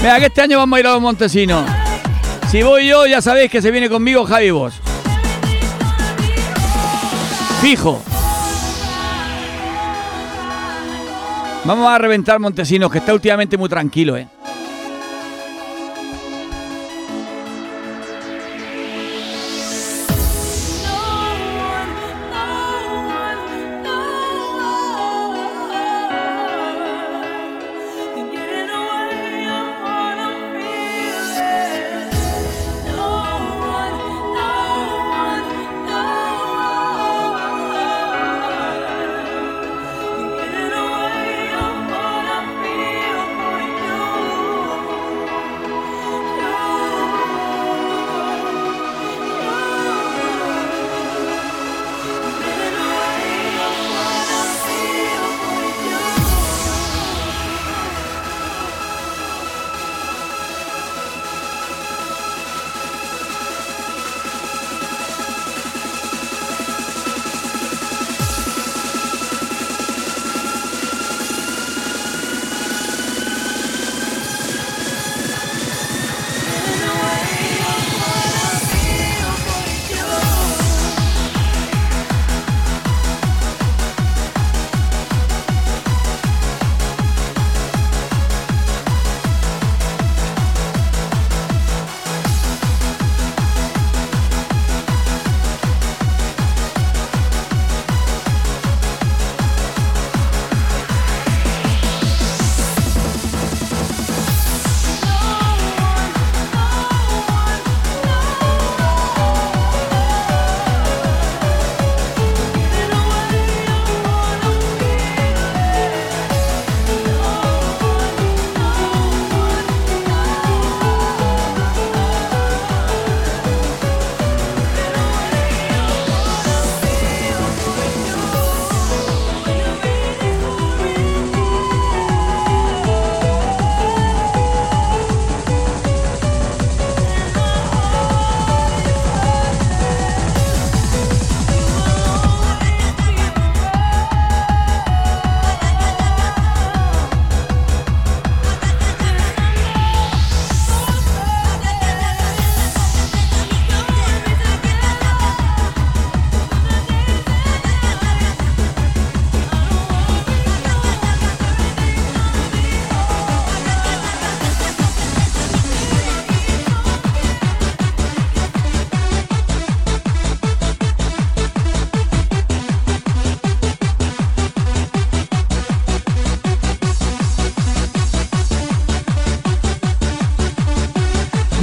Mira, 0.01 0.21
que 0.21 0.27
este 0.27 0.43
año 0.43 0.59
vamos 0.59 0.77
a 0.77 0.81
ir 0.81 0.87
a 0.87 0.93
los 0.93 1.03
Montesinos. 1.03 1.69
Si 2.53 2.63
voy 2.63 2.87
yo, 2.87 3.05
ya 3.07 3.21
sabéis 3.21 3.51
que 3.51 3.61
se 3.61 3.73
viene 3.73 3.91
conmigo 3.91 4.25
Javi 4.27 4.53
Vos. 4.53 4.75
Fijo. 7.61 8.01
Vamos 11.65 11.89
a 11.89 11.99
reventar 11.99 12.39
Montesinos, 12.39 12.93
que 12.93 12.99
está 12.99 13.13
últimamente 13.13 13.57
muy 13.57 13.69
tranquilo, 13.69 14.17
¿eh? 14.17 14.29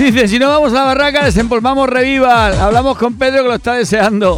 Dice, 0.05 0.27
si 0.27 0.37
no 0.37 0.49
vamos 0.49 0.71
a 0.71 0.75
la 0.75 0.83
barraca, 0.83 1.25
desempolvamos 1.25 1.89
Revival. 1.89 2.61
Hablamos 2.61 2.95
con 2.95 3.15
Pedro 3.15 3.41
que 3.41 3.49
lo 3.49 3.55
está 3.55 3.73
deseando. 3.73 4.37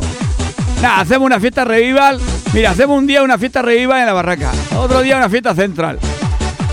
Nada, 0.82 1.02
hacemos 1.02 1.26
una 1.26 1.42
fiesta 1.42 1.66
Revival. 1.66 2.22
Mira, 2.54 2.72
hacemos 2.72 2.98
un 2.98 3.06
día 3.06 3.22
una 3.22 3.38
fiesta 3.38 3.62
Revival 3.62 4.00
en 4.00 4.06
la 4.06 4.14
barraca. 4.14 4.54
Otro 4.78 5.02
día 5.02 5.18
una 5.18 5.28
fiesta 5.30 5.54
central. 5.54 6.00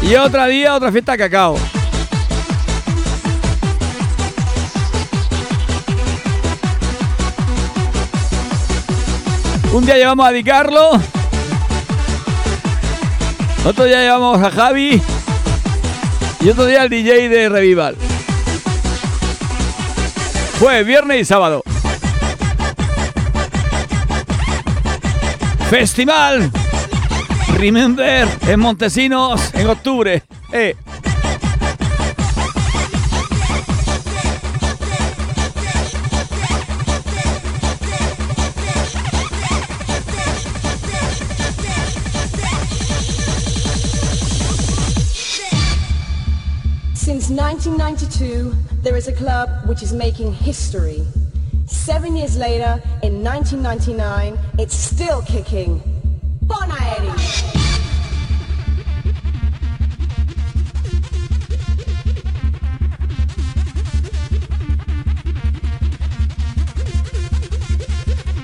Y 0.01 0.15
otro 0.15 0.47
día 0.47 0.77
otra 0.77 0.93
fiesta 0.93 1.17
cacao. 1.17 1.57
Un 9.73 9.85
día 9.85 9.97
llevamos 9.97 10.25
a 10.25 10.31
Di 10.31 10.45
Carlo. 10.45 10.91
Otro 13.65 13.87
día 13.87 14.03
llevamos 14.03 14.41
a 14.41 14.53
Javi. 14.53 15.03
Y 16.43 16.49
otro 16.49 16.67
día 16.67 16.83
al 16.83 16.89
DJ 16.89 17.29
de 17.29 17.49
Revival. 17.49 17.97
Jueves, 20.65 20.87
viernes 20.87 21.21
y 21.21 21.25
sábado. 21.27 21.63
Festival 25.69 26.51
Remember 27.59 28.27
en 28.49 28.61
Montesinos 28.61 29.55
en 29.55 29.67
octubre. 29.69 30.23
Eh. 30.53 30.75
Since 47.25 47.41
1992, 47.41 48.53
there 48.83 48.97
is 48.99 49.09
a 49.09 49.13
club 49.15 49.49
which 49.65 49.83
is 49.83 49.95
making 49.95 50.35
history. 50.35 51.07
Seven 51.65 52.17
years 52.17 52.37
later, 52.37 52.83
in 53.03 53.25
1999, 53.25 54.37
it's 54.59 54.77
still 54.77 55.23
kicking. 55.23 55.81
Bona 56.43 56.77
Eddie. 56.77 57.09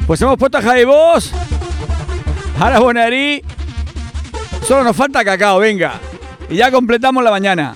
Pues 0.07 0.23
hemos 0.23 0.39
puesto 0.39 0.57
a 0.57 0.63
Javi 0.63 0.87
Boss. 0.87 1.31
Ahora 2.59 2.79
Bonarí. 2.79 3.45
Solo 4.63 4.85
nos 4.85 4.97
falta 4.97 5.23
cacao, 5.23 5.59
venga. 5.59 6.01
Y 6.49 6.57
ya 6.57 6.71
completamos 6.71 7.23
la 7.23 7.31
mañana. 7.31 7.75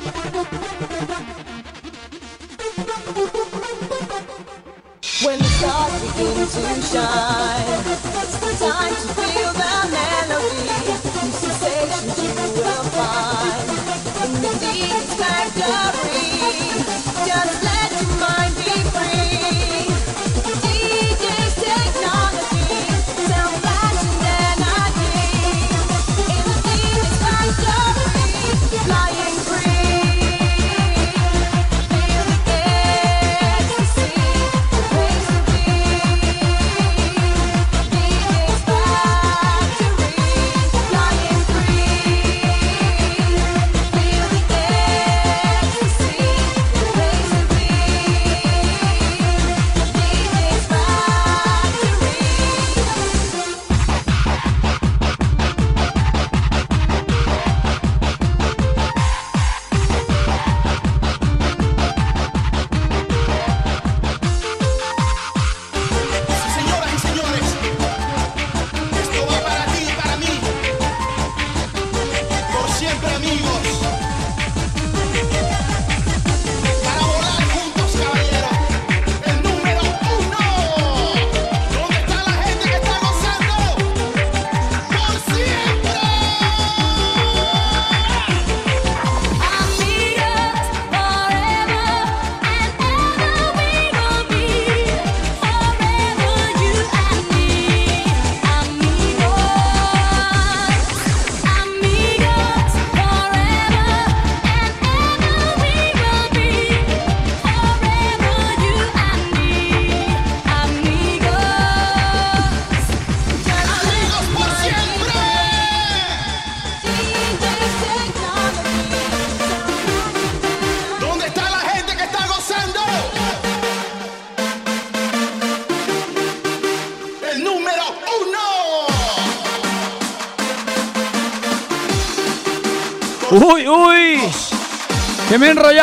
To 6.94 7.00
shine, 7.00 7.82
it's 8.22 8.38
the 8.38 8.64
time 8.64 8.94
to 8.94 9.23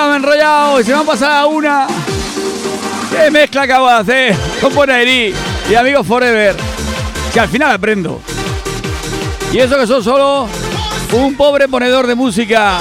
He 0.10 0.16
enrollado. 0.16 0.80
Y 0.80 0.84
se 0.84 0.94
me 0.94 1.02
ha 1.02 1.04
pasado 1.04 1.50
una. 1.50 1.88
¿Qué 3.12 3.30
mezcla 3.30 3.64
acabo 3.64 3.88
de 3.88 3.94
hacer? 3.94 4.36
Con 4.60 4.74
Bonaerí 4.74 5.34
y 5.70 5.76
Amigos 5.76 6.08
Forever. 6.08 6.56
Que 7.32 7.40
al 7.40 7.50
final 7.50 7.72
aprendo. 7.72 8.22
Y 9.52 9.60
eso 9.60 9.78
que 9.78 9.86
soy 9.86 10.04
solo 10.04 10.48
un 11.14 11.36
pobre 11.36 11.68
ponedor 11.68 12.08
de 12.08 12.16
música. 12.16 12.80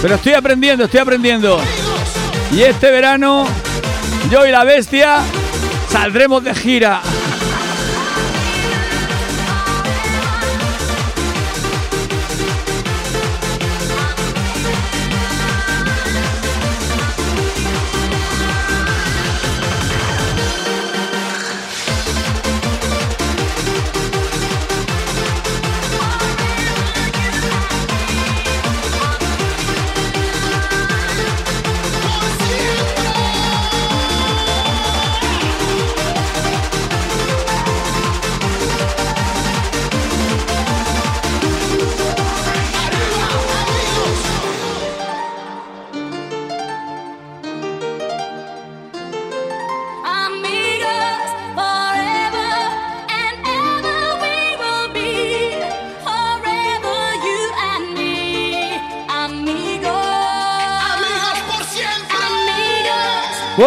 Pero 0.00 0.16
estoy 0.16 0.32
aprendiendo, 0.32 0.84
estoy 0.84 1.00
aprendiendo. 1.00 1.60
Y 2.50 2.62
este 2.62 2.90
verano, 2.90 3.46
yo 4.30 4.44
y 4.46 4.50
la 4.50 4.64
bestia 4.64 5.18
saldremos 5.90 6.42
de 6.42 6.54
gira. 6.54 7.02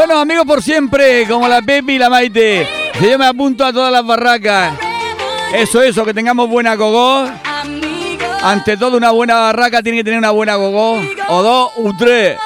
Bueno, 0.07 0.21
amigos 0.21 0.45
por 0.45 0.61
siempre, 0.61 1.27
como 1.27 1.47
la 1.47 1.63
Pepi 1.63 1.93
y 1.93 1.97
la 1.97 2.11
Maite. 2.11 2.67
Yo 3.01 3.17
me 3.17 3.25
apunto 3.25 3.65
a 3.65 3.73
todas 3.73 3.91
las 3.91 4.05
barracas. 4.05 4.77
Eso, 5.51 5.81
eso, 5.81 6.05
que 6.05 6.13
tengamos 6.13 6.47
buena 6.47 6.75
gogó. 6.75 7.27
Ante 8.43 8.77
todo, 8.77 8.97
una 8.97 9.09
buena 9.09 9.33
barraca 9.33 9.81
tiene 9.81 9.97
que 9.97 10.03
tener 10.03 10.19
una 10.19 10.29
buena 10.29 10.57
gogó. 10.57 11.01
O 11.29 11.41
dos, 11.41 11.71
o 11.77 11.91
tres. 11.97 12.37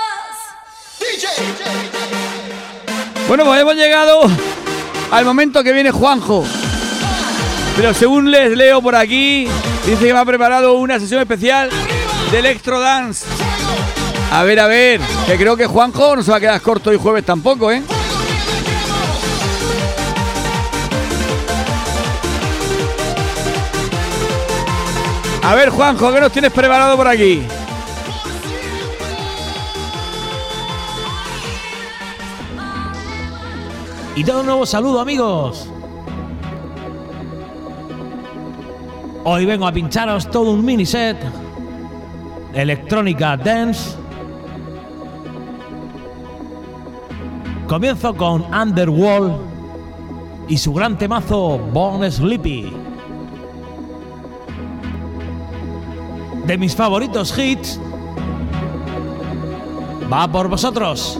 Bueno, 3.27 3.43
pues 3.43 3.59
hemos 3.59 3.75
llegado 3.75 4.21
al 5.11 5.25
momento 5.25 5.61
que 5.61 5.73
viene 5.73 5.91
Juanjo. 5.91 6.45
Pero 7.75 7.93
según 7.93 8.31
les 8.31 8.55
leo 8.55 8.81
por 8.81 8.95
aquí, 8.95 9.49
dice 9.85 10.05
que 10.05 10.13
me 10.13 10.19
ha 10.19 10.23
preparado 10.23 10.75
una 10.75 10.97
sesión 10.97 11.19
especial 11.19 11.69
de 12.31 12.39
Electro 12.39 12.79
Dance. 12.79 13.25
A 14.31 14.43
ver, 14.43 14.59
a 14.59 14.67
ver, 14.67 15.01
que 15.25 15.37
creo 15.37 15.57
que 15.57 15.65
Juanjo 15.65 16.15
no 16.15 16.23
se 16.23 16.29
va 16.29 16.37
a 16.37 16.39
quedar 16.39 16.61
corto 16.61 16.91
hoy 16.91 16.97
jueves 16.97 17.25
tampoco, 17.25 17.71
¿eh? 17.71 17.81
A 25.43 25.55
ver, 25.55 25.69
Juanjo, 25.69 26.13
¿qué 26.13 26.21
nos 26.21 26.31
tienes 26.31 26.51
preparado 26.51 26.95
por 26.95 27.07
aquí? 27.07 27.41
Y 34.15 34.23
todo 34.23 34.41
un 34.41 34.45
nuevo 34.45 34.65
saludo 34.65 34.99
amigos. 34.99 35.67
Hoy 39.23 39.45
vengo 39.45 39.65
a 39.65 39.71
pincharos 39.71 40.29
todo 40.29 40.51
un 40.51 40.63
mini 40.63 40.85
set 40.85 41.17
electrónica 42.53 43.35
dance. 43.35 43.98
Comienzo 47.69 48.15
con 48.15 48.51
Underworld 48.51 49.31
y 50.47 50.57
su 50.57 50.73
gran 50.73 50.97
temazo 50.97 51.59
Born 51.71 52.11
Sleepy. 52.11 52.73
De 56.47 56.57
mis 56.57 56.75
favoritos 56.75 57.37
hits. 57.37 57.79
Va 60.11 60.27
por 60.31 60.49
vosotros. 60.49 61.19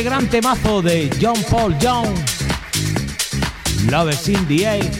Este 0.00 0.08
gran 0.08 0.28
temazo 0.28 0.80
de 0.80 1.10
John 1.20 1.36
Paul 1.50 1.76
Jones, 1.78 2.22
Love 3.90 4.14
is 4.14 4.28
in 4.28 4.48
the 4.48 4.66
air, 4.66 4.90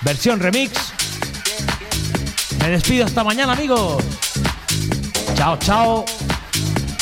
versión 0.00 0.40
remix. 0.40 0.72
Me 2.60 2.70
despido 2.70 3.04
hasta 3.04 3.22
mañana, 3.24 3.52
amigos. 3.52 4.02
Chao, 5.34 5.58
chao. 5.58 6.06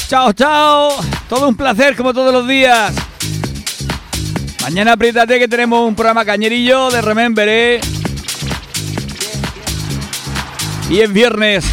Chao, 0.09 0.33
chao. 0.33 0.91
Todo 1.29 1.49
un 1.49 1.55
placer 1.55 1.95
como 1.95 2.13
todos 2.13 2.33
los 2.33 2.49
días. 2.49 2.93
Mañana 4.63 4.95
apriétate 4.95 5.39
que 5.39 5.47
tenemos 5.47 5.87
un 5.87 5.95
programa 5.95 6.25
cañerillo 6.25 6.91
de 6.91 7.01
Remember, 7.01 7.49
¿eh? 7.49 7.81
Y 10.89 10.99
es 10.99 11.13
viernes. 11.13 11.65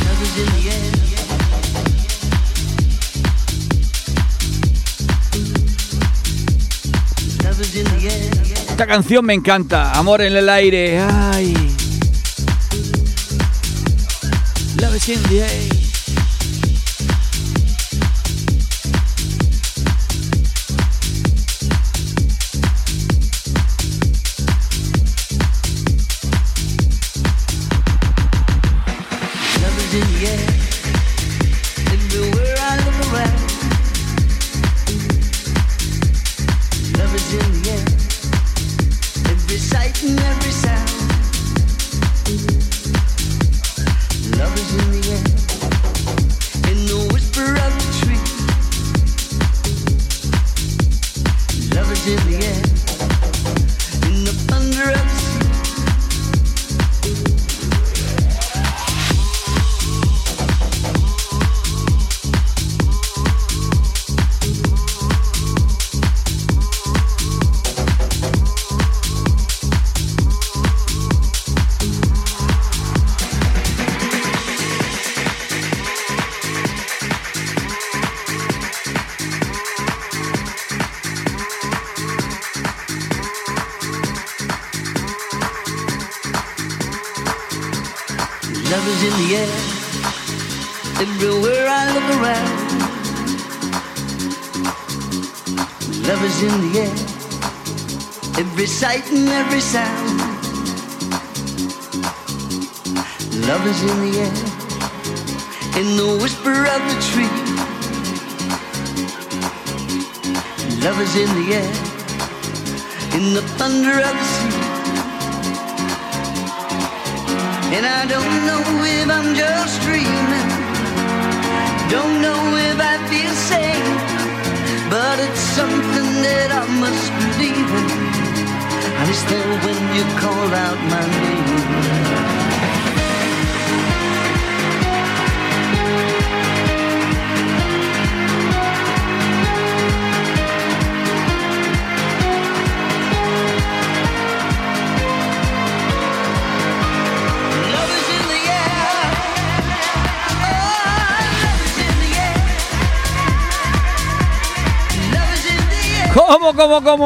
Esta 8.78 8.86
canción 8.86 9.26
me 9.26 9.34
encanta. 9.34 9.92
Amor 9.94 10.22
en 10.22 10.36
el 10.36 10.48
aire. 10.48 11.00
Ay. 11.00 11.52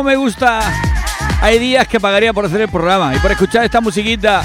Me 0.04 0.16
gusta? 0.16 0.60
Hay 1.42 1.60
días 1.60 1.88
que 1.88 2.00
pagaría 2.00 2.34
por 2.34 2.46
hacer 2.46 2.62
el 2.62 2.70
programa 2.70 3.16
y 3.16 3.20
por 3.20 3.32
escuchar 3.32 3.66
esta 3.66 3.82
musiquita. 3.82 4.44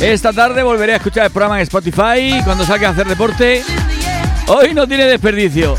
Esta 0.00 0.32
tarde 0.32 0.62
volveré 0.62 0.94
a 0.94 0.96
escuchar 0.96 1.26
el 1.26 1.32
programa 1.32 1.56
en 1.56 1.62
Spotify 1.62 2.40
cuando 2.44 2.64
salga 2.64 2.88
a 2.88 2.90
hacer 2.92 3.06
deporte. 3.06 3.62
Hoy 4.46 4.72
no 4.72 4.86
tiene 4.86 5.04
desperdicio. 5.04 5.76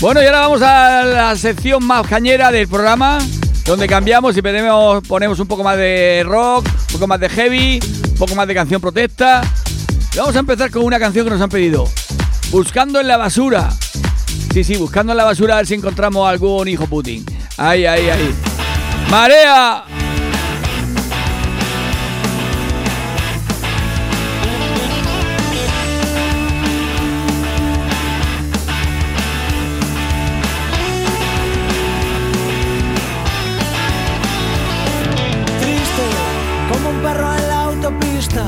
Bueno, 0.00 0.22
y 0.22 0.26
ahora 0.26 0.40
vamos 0.40 0.62
a 0.62 1.04
la 1.04 1.36
sección 1.36 1.84
más 1.84 2.06
cañera 2.06 2.50
del 2.50 2.68
programa, 2.68 3.18
donde 3.64 3.86
cambiamos 3.86 4.36
y 4.36 4.42
ponemos, 4.42 5.38
un 5.40 5.46
poco 5.46 5.64
más 5.64 5.76
de 5.76 6.22
rock, 6.26 6.66
un 6.66 6.92
poco 6.92 7.06
más 7.06 7.20
de 7.20 7.28
heavy, 7.28 7.80
un 8.10 8.14
poco 8.16 8.34
más 8.34 8.46
de 8.46 8.54
canción 8.54 8.80
protesta. 8.80 9.42
Vamos 10.16 10.36
a 10.36 10.38
empezar 10.38 10.70
con 10.70 10.84
una 10.84 10.98
canción 10.98 11.24
que 11.24 11.30
nos 11.30 11.40
han 11.40 11.48
pedido. 11.48 11.88
Buscando 12.50 13.00
en 13.00 13.08
la 13.08 13.16
basura. 13.16 13.70
Sí, 14.52 14.64
sí, 14.64 14.76
buscando 14.76 15.12
en 15.12 15.18
la 15.18 15.24
basura 15.24 15.54
a 15.54 15.56
ver 15.58 15.66
si 15.66 15.74
encontramos 15.74 16.28
algún 16.28 16.66
hijo 16.68 16.86
Putin. 16.86 17.24
Ahí, 17.56 17.86
ahí, 17.86 18.08
ahí. 18.08 18.34
¡Marea! 19.10 19.84
Triste, 35.60 36.06
como 36.72 36.90
un 36.90 37.02
perro 37.02 37.34
en 37.34 37.48
la 37.48 37.62
autopista, 37.64 38.46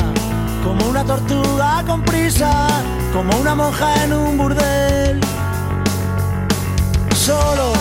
como 0.65 0.89
una 0.89 1.05
tortuga 1.05 1.85
con 1.87 2.03
prisa, 2.03 2.67
como 3.13 3.37
una 3.39 3.55
monja 3.55 4.05
en 4.05 4.13
un 4.13 4.37
burdel. 4.37 5.00
Solo, 7.31 7.73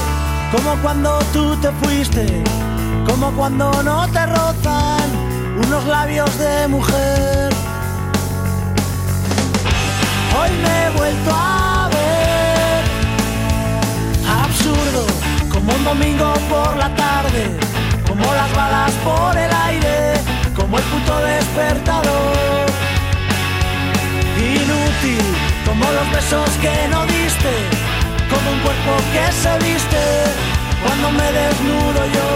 como 0.51 0.79
cuando 0.83 1.17
tú 1.33 1.55
te 1.55 1.71
fuiste, 1.81 2.43
como 3.07 3.31
cuando 3.31 3.81
no 3.81 4.07
te 4.09 4.23
rozan 4.27 5.09
unos 5.65 5.85
labios 5.85 6.37
de 6.37 6.67
mujer. 6.67 7.49
Hoy 10.37 10.51
me 10.63 10.85
he 10.85 10.89
vuelto 10.91 11.31
a 11.33 11.89
ver 11.95 12.83
absurdo, 14.43 15.07
como 15.51 15.73
un 15.73 15.83
domingo 15.83 16.31
por 16.47 16.77
la 16.77 16.93
tarde, 16.93 17.57
como 18.07 18.31
las 18.31 18.53
balas 18.55 18.91
por 19.03 19.35
el 19.35 19.51
aire, 19.51 20.13
como 20.55 20.77
el 20.77 20.83
puto 20.83 21.17
despertador. 21.21 22.67
Inútil, 24.37 25.25
como 25.65 25.85
los 25.91 26.11
besos 26.11 26.49
que 26.61 26.87
no 26.91 27.03
diste, 27.07 27.78
como 28.29 28.51
un 28.51 28.59
cuerpo 28.59 28.91
que 29.13 29.31
se 29.31 29.53
viste 29.65 30.03
cuando 30.83 31.11
me 31.11 31.31
desnudo 31.31 32.01
yo. 32.15 32.29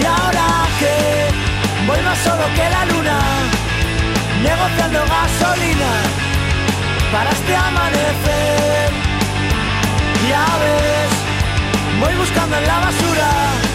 Y 0.00 0.04
ahora 0.04 0.46
que 0.80 0.94
voy 1.86 2.00
más 2.02 2.18
solo 2.18 2.44
que 2.56 2.68
la 2.76 2.84
luna, 2.92 3.18
negociando 4.42 5.00
gasolina 5.14 5.92
para 7.12 7.30
este 7.30 7.56
amanecer. 7.56 8.90
Ya 10.28 10.44
ves, 10.60 11.10
Voy 12.00 12.14
buscando 12.14 12.56
en 12.56 12.66
la 12.66 12.78
basura 12.78 13.67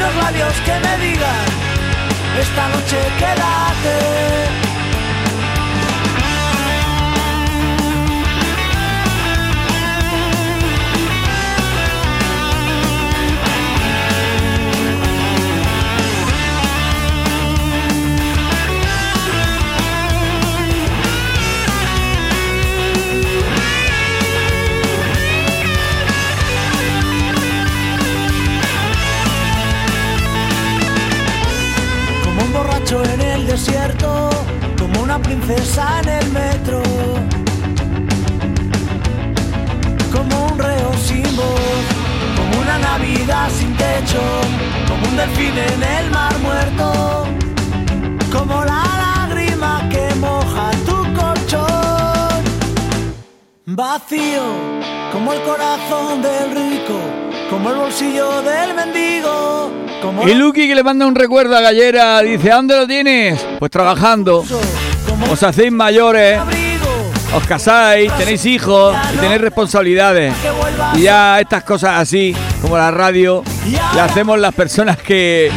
unos 0.00 0.16
labios 0.16 0.54
que 0.64 0.72
me 0.72 1.04
digan, 1.04 1.46
esta 2.40 2.68
noche 2.68 2.98
quédate. 3.18 4.69
Princesa 35.22 36.00
en 36.02 36.08
el 36.08 36.30
metro. 36.32 36.82
Como 40.12 40.46
un 40.46 40.58
reo 40.58 40.92
sin 41.02 41.22
voz, 41.36 41.84
como 42.36 42.62
una 42.62 42.78
Navidad 42.78 43.48
sin 43.50 43.76
techo, 43.76 44.20
como 44.88 45.08
un 45.08 45.16
delfín 45.16 45.54
en 45.56 45.82
el 45.82 46.10
mar 46.10 46.38
muerto. 46.38 47.26
Como 48.32 48.64
la 48.64 48.84
lágrima 49.04 49.88
que 49.90 50.14
moja 50.16 50.70
tu 50.86 50.96
colchón. 51.14 52.44
Vacío, 53.66 54.42
como 55.12 55.32
el 55.32 55.42
corazón 55.42 56.22
del 56.22 56.50
rico, 56.50 56.98
como 57.48 57.70
el 57.70 57.76
bolsillo 57.76 58.42
del 58.42 58.74
mendigo. 58.74 59.70
Como 60.02 60.26
Y 60.26 60.34
Lucky 60.34 60.66
que 60.66 60.74
le 60.74 60.82
manda 60.82 61.06
un 61.06 61.14
recuerdo 61.14 61.56
a 61.56 61.60
Gallera, 61.60 62.20
dice, 62.22 62.50
¿a 62.50 62.56
dónde 62.56 62.76
lo 62.76 62.86
tienes? 62.86 63.44
Pues 63.58 63.70
trabajando. 63.70 64.44
Os 65.30 65.42
hacéis 65.42 65.70
mayores, 65.70 66.40
os 67.34 67.46
casáis, 67.46 68.12
tenéis 68.16 68.44
hijos 68.46 68.96
y 69.14 69.16
tenéis 69.18 69.40
responsabilidades. 69.40 70.34
Y 70.94 71.02
ya 71.02 71.40
estas 71.40 71.62
cosas 71.62 72.00
así, 72.00 72.34
como 72.60 72.76
la 72.76 72.90
radio, 72.90 73.44
las 73.94 74.10
hacemos 74.10 74.38
las 74.38 74.54
personas 74.54 74.98
que 74.98 75.52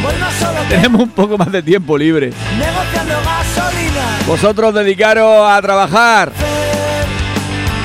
tenemos 0.69 1.01
un 1.01 1.09
poco 1.09 1.37
más 1.37 1.51
de 1.51 1.63
tiempo 1.63 1.97
libre. 1.97 2.31
Vosotros 4.27 4.73
dedicaros 4.73 5.49
a 5.49 5.61
trabajar 5.61 6.31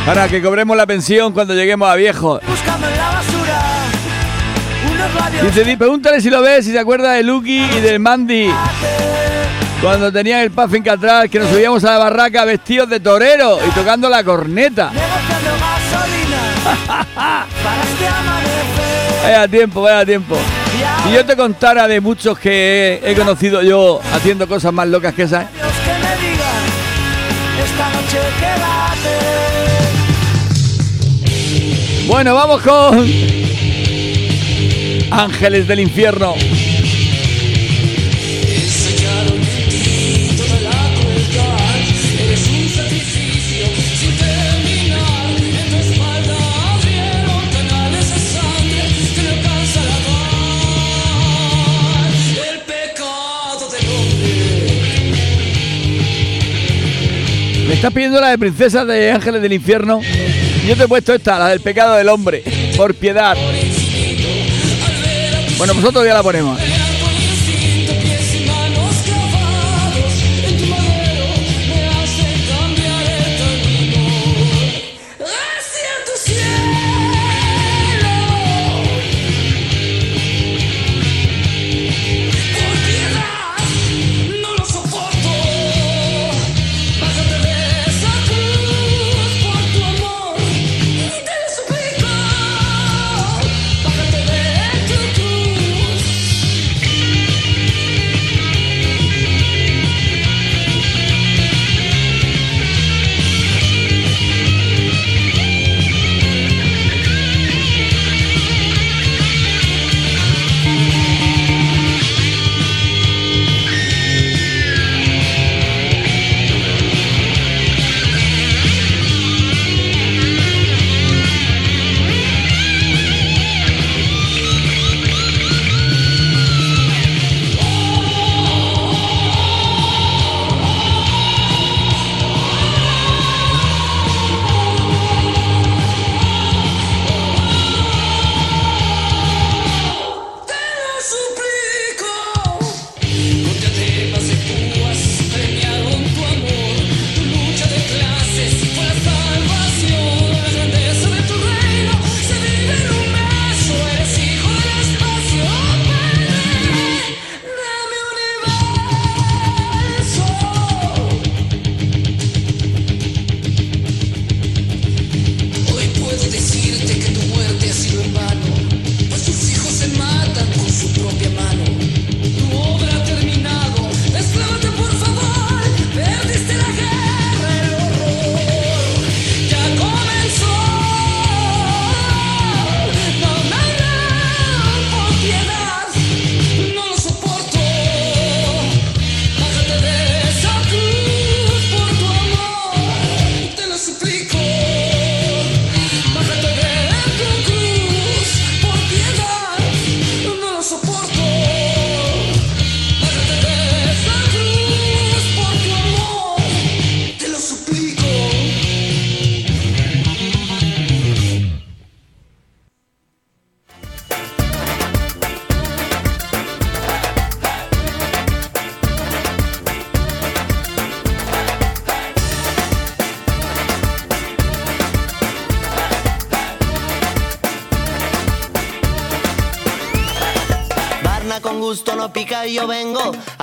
para 0.04 0.28
que 0.28 0.42
cobremos 0.42 0.76
la 0.76 0.86
pensión 0.86 1.32
cuando 1.32 1.54
lleguemos 1.54 1.88
a 1.88 1.94
viejos. 1.94 2.42
La 2.42 3.18
Dice, 5.42 5.64
di, 5.64 5.76
pregúntale 5.76 6.20
si 6.20 6.30
lo 6.30 6.42
ves, 6.42 6.64
si 6.64 6.72
se 6.72 6.78
acuerda 6.78 7.12
de 7.12 7.22
Lucky 7.22 7.62
y 7.62 7.80
del 7.80 8.00
Mandy. 8.00 8.50
Cuando 9.80 10.10
tenían 10.12 10.40
el 10.40 10.50
puffing 10.50 10.88
atrás, 10.88 11.28
que 11.30 11.38
nos 11.38 11.50
subíamos 11.50 11.84
a 11.84 11.92
la 11.92 11.98
barraca 11.98 12.44
vestidos 12.44 12.88
de 12.88 12.98
torero 12.98 13.58
y 13.64 13.70
tocando 13.70 14.08
la 14.08 14.24
corneta. 14.24 14.90
este. 18.48 19.22
Vaya 19.22 19.48
tiempo, 19.48 19.82
vaya 19.82 20.04
tiempo. 20.04 20.36
Si 21.04 21.12
yo 21.12 21.24
te 21.24 21.36
contara 21.36 21.86
de 21.86 22.00
muchos 22.00 22.38
que 22.38 23.00
he, 23.04 23.12
he 23.12 23.14
conocido 23.14 23.62
yo 23.62 24.00
haciendo 24.12 24.48
cosas 24.48 24.72
más 24.72 24.88
locas 24.88 25.14
que 25.14 25.22
esas. 25.22 25.46
Bueno, 32.08 32.34
vamos 32.34 32.62
con 32.62 33.06
Ángeles 35.10 35.68
del 35.68 35.80
Infierno. 35.80 36.34
Me 57.68 57.74
estás 57.74 57.92
pidiendo 57.92 58.18
la 58.18 58.30
de 58.30 58.38
princesas 58.38 58.86
de 58.86 59.12
Ángeles 59.12 59.42
del 59.42 59.52
Infierno. 59.52 60.00
Yo 60.66 60.74
te 60.74 60.84
he 60.84 60.88
puesto 60.88 61.12
esta, 61.12 61.38
la 61.38 61.48
del 61.48 61.60
pecado 61.60 61.96
del 61.96 62.08
hombre. 62.08 62.42
Por 62.74 62.94
piedad. 62.94 63.36
Bueno, 65.58 65.74
nosotros 65.74 66.02
ya 66.06 66.14
la 66.14 66.22
ponemos. 66.22 66.58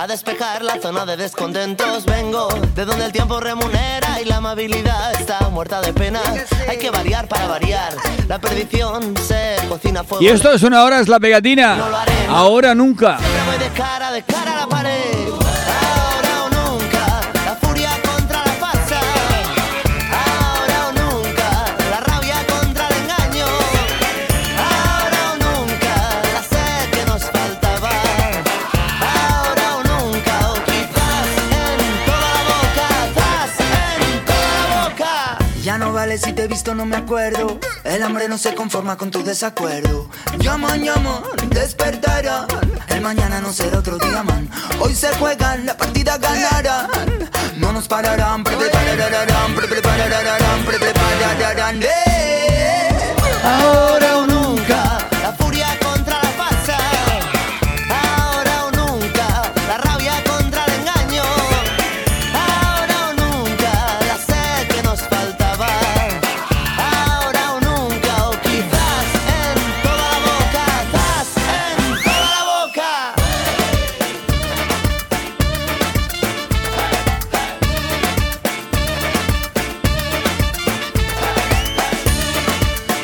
A 0.06 0.08
despejar 0.08 0.62
la 0.62 0.80
zona 0.80 1.04
de 1.04 1.16
descontentos. 1.16 2.04
Vengo 2.06 2.48
de 2.76 2.84
donde 2.84 3.06
el 3.06 3.12
tiempo 3.12 3.40
remunera 3.40 4.20
y 4.22 4.24
la 4.24 4.36
amabilidad 4.36 5.12
está 5.20 5.48
muerta 5.48 5.80
de 5.80 5.92
pena. 5.92 6.20
Hay 6.68 6.78
que 6.78 6.90
variar 6.90 7.26
para 7.26 7.48
variar. 7.48 7.92
La 8.28 8.38
perdición 8.38 9.16
se 9.16 9.56
cocina 9.68 10.04
fuego. 10.04 10.22
Y 10.22 10.28
esto 10.28 10.52
es 10.52 10.62
una 10.62 10.84
hora, 10.84 11.00
es 11.00 11.08
la 11.08 11.18
pegatina. 11.18 11.76
Ahora 12.28 12.74
nunca. 12.74 13.18
Si 36.18 36.32
te 36.32 36.44
he 36.44 36.48
visto, 36.48 36.74
no 36.74 36.86
me 36.86 36.96
acuerdo. 36.96 37.58
El 37.84 38.02
hambre 38.02 38.26
no 38.26 38.38
se 38.38 38.54
conforma 38.54 38.96
con 38.96 39.10
tu 39.10 39.22
desacuerdo. 39.22 40.08
Llaman, 40.38 40.82
llaman, 40.82 41.22
despertarán. 41.50 42.46
El 42.88 43.02
mañana 43.02 43.40
no 43.40 43.52
será 43.52 43.80
otro 43.80 43.98
día, 43.98 44.22
man. 44.22 44.48
Hoy 44.80 44.94
se 44.94 45.08
juegan, 45.16 45.66
la 45.66 45.76
partida 45.76 46.16
ganarán. 46.16 46.88
No 47.58 47.72
nos 47.72 47.86
pararán, 47.86 48.44
pre 48.44 48.56
prepararán, 48.56 49.54
pre 49.54 49.68
prepararán, 49.68 50.64
pre 50.64 50.78
prepararán. 50.78 51.82
Eh. 51.82 53.14
Ahora 53.44 54.15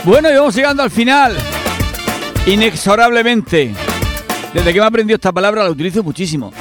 Bueno, 0.05 0.29
y 0.31 0.35
vamos 0.35 0.55
llegando 0.55 0.83
al 0.83 0.91
final. 0.91 1.37
Inexorablemente. 2.47 3.73
Desde 4.53 4.73
que 4.73 4.81
me 4.81 4.87
aprendido 4.87 5.15
esta 5.15 5.31
palabra 5.33 5.63
la 5.63 5.71
utilizo 5.71 6.03
muchísimo. 6.03 6.53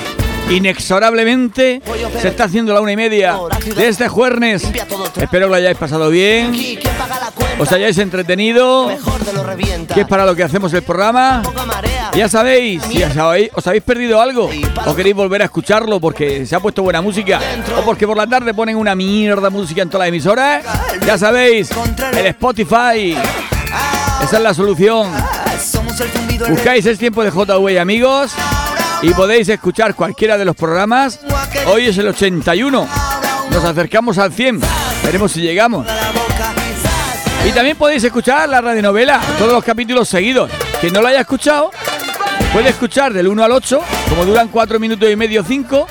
Inexorablemente 0.50 1.82
se 2.20 2.28
está 2.28 2.46
haciendo 2.46 2.74
la 2.74 2.82
una 2.82 2.92
y 2.92 2.98
media 2.98 3.38
de 3.76 3.88
este 3.88 4.08
jueves. 4.08 4.64
Espero 5.16 5.46
que 5.46 5.50
lo 5.50 5.56
hayáis 5.56 5.78
pasado 5.78 6.10
bien. 6.10 6.54
Os 7.60 7.72
hayáis 7.72 7.98
entretenido. 7.98 8.92
Que 9.94 10.02
es 10.02 10.08
para 10.08 10.26
lo 10.26 10.36
que 10.36 10.44
hacemos 10.44 10.74
el 10.74 10.84
programa. 10.84 11.42
Ya 12.14 12.28
sabéis, 12.28 12.84
si 12.84 13.02
os 13.04 13.16
habéis, 13.16 13.50
os 13.54 13.66
habéis 13.68 13.84
perdido 13.84 14.22
algo 14.22 14.50
o 14.86 14.96
queréis 14.96 15.16
volver 15.16 15.42
a 15.42 15.46
escucharlo 15.46 16.00
porque 16.00 16.46
se 16.46 16.56
ha 16.56 16.60
puesto 16.60 16.84
buena 16.84 17.02
música 17.02 17.40
o 17.78 17.82
porque 17.84 18.06
por 18.06 18.18
la 18.18 18.28
tarde 18.28 18.54
ponen 18.54 18.76
una 18.76 18.96
mierda 18.96 19.50
música 19.50 19.82
en 19.82 19.90
todas 19.90 20.02
las 20.02 20.10
emisoras, 20.10 20.66
ya 21.06 21.18
sabéis, 21.18 21.70
el 22.18 22.26
Spotify. 22.28 23.16
Esa 24.24 24.38
es 24.38 24.44
la 24.44 24.54
solución. 24.54 25.10
Buscáis 26.50 26.86
el 26.86 26.98
tiempo 26.98 27.24
de 27.24 27.32
JV 27.32 27.80
amigos 27.80 28.34
y 29.02 29.14
podéis 29.14 29.50
escuchar 29.50 29.96
cualquiera 29.96 30.38
de 30.38 30.46
los 30.46 30.56
programas. 30.56 31.20
Hoy 31.68 31.88
es 31.88 31.98
el 31.98 32.08
81. 32.08 32.88
Nos 33.52 33.64
acercamos 33.64 34.18
al 34.18 34.32
100. 34.32 34.62
Veremos 35.04 35.32
si 35.32 35.42
llegamos. 35.42 35.88
Y 37.46 37.52
también 37.52 37.76
podéis 37.76 38.04
escuchar 38.04 38.48
la 38.48 38.62
radionovela, 38.62 39.20
todos 39.40 39.52
los 39.52 39.64
capítulos 39.64 40.08
seguidos. 40.08 40.52
Quien 40.80 40.94
no 40.94 41.02
lo 41.02 41.08
haya 41.08 41.22
escuchado, 41.22 41.72
puede 42.54 42.70
escuchar 42.70 43.14
del 43.14 43.28
1 43.28 43.44
al 43.44 43.52
8, 43.52 43.82
como 44.10 44.26
duran 44.26 44.48
4 44.50 44.80
minutos 44.80 45.10
y 45.10 45.16
medio, 45.16 45.44
5. 45.44 45.88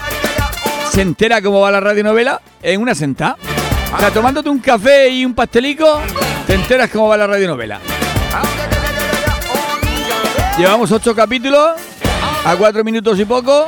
Se 0.93 1.03
entera 1.03 1.43
cómo 1.43 1.61
va 1.61 1.71
la 1.73 1.81
radionovela 1.81 2.41
en 2.63 2.81
una 2.81 2.95
sentada. 2.95 3.37
O 3.95 3.99
sea, 3.99 4.11
tomándote 4.13 4.49
un 4.49 4.61
café 4.61 5.09
y 5.09 5.25
un 5.25 5.35
pastelico, 5.35 6.01
te 6.47 6.55
enteras 6.55 6.89
cómo 6.91 7.09
va 7.09 7.17
la 7.17 7.27
radionovela. 7.27 7.81
Llevamos 10.57 10.93
8 10.93 11.15
capítulos, 11.15 11.73
a 12.45 12.57
4 12.57 12.85
minutos 12.85 13.19
y 13.19 13.25
poco. 13.25 13.67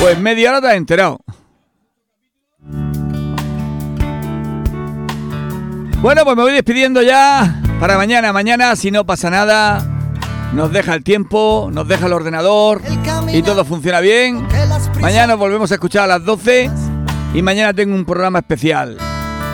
Pues 0.00 0.18
media 0.18 0.50
hora 0.50 0.60
te 0.60 0.68
has 0.68 0.74
enterado. 0.74 1.18
Bueno, 6.00 6.24
pues 6.24 6.36
me 6.36 6.42
voy 6.42 6.52
despidiendo 6.52 7.02
ya 7.02 7.60
para 7.78 7.96
mañana. 7.98 8.32
Mañana, 8.32 8.74
si 8.74 8.90
no 8.90 9.04
pasa 9.04 9.28
nada, 9.28 9.86
nos 10.54 10.72
deja 10.72 10.94
el 10.94 11.04
tiempo, 11.04 11.68
nos 11.70 11.86
deja 11.86 12.06
el 12.06 12.14
ordenador 12.14 12.80
y 13.32 13.42
todo 13.42 13.64
funciona 13.64 14.00
bien. 14.00 14.46
Mañana 15.00 15.34
volvemos 15.34 15.70
a 15.70 15.74
escuchar 15.74 16.04
a 16.04 16.06
las 16.06 16.24
12 16.24 16.70
y 17.34 17.42
mañana 17.42 17.74
tengo 17.74 17.94
un 17.94 18.06
programa 18.06 18.38
especial. 18.38 18.96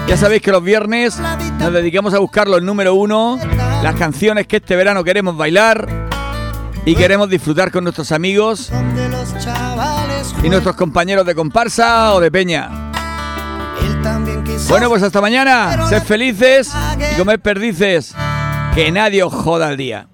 Ya 0.06 0.16
sabéis 0.16 0.40
que 0.40 0.52
los 0.52 0.62
viernes 0.62 1.18
nos 1.58 1.72
dedicamos 1.72 2.14
a 2.14 2.20
buscar 2.20 2.46
los 2.46 2.62
número 2.62 2.94
uno, 2.94 3.40
las 3.82 3.96
canciones 3.96 4.46
que 4.46 4.58
este 4.58 4.76
verano 4.76 5.02
queremos 5.02 5.36
bailar 5.36 6.06
y 6.86 6.94
queremos 6.94 7.28
disfrutar 7.28 7.72
con 7.72 7.82
nuestros 7.82 8.12
amigos 8.12 8.70
y 10.42 10.48
nuestros 10.48 10.76
compañeros 10.76 11.26
de 11.26 11.34
comparsa 11.34 12.14
o 12.14 12.20
de 12.20 12.30
peña. 12.30 12.70
Bueno, 14.68 14.88
pues 14.88 15.02
hasta 15.02 15.20
mañana. 15.20 15.88
Sed 15.88 16.02
felices 16.04 16.72
y 17.12 17.18
comed 17.18 17.40
perdices. 17.40 18.14
Que 18.72 18.92
nadie 18.92 19.24
os 19.24 19.34
joda 19.34 19.70
el 19.70 19.76
día. 19.76 20.06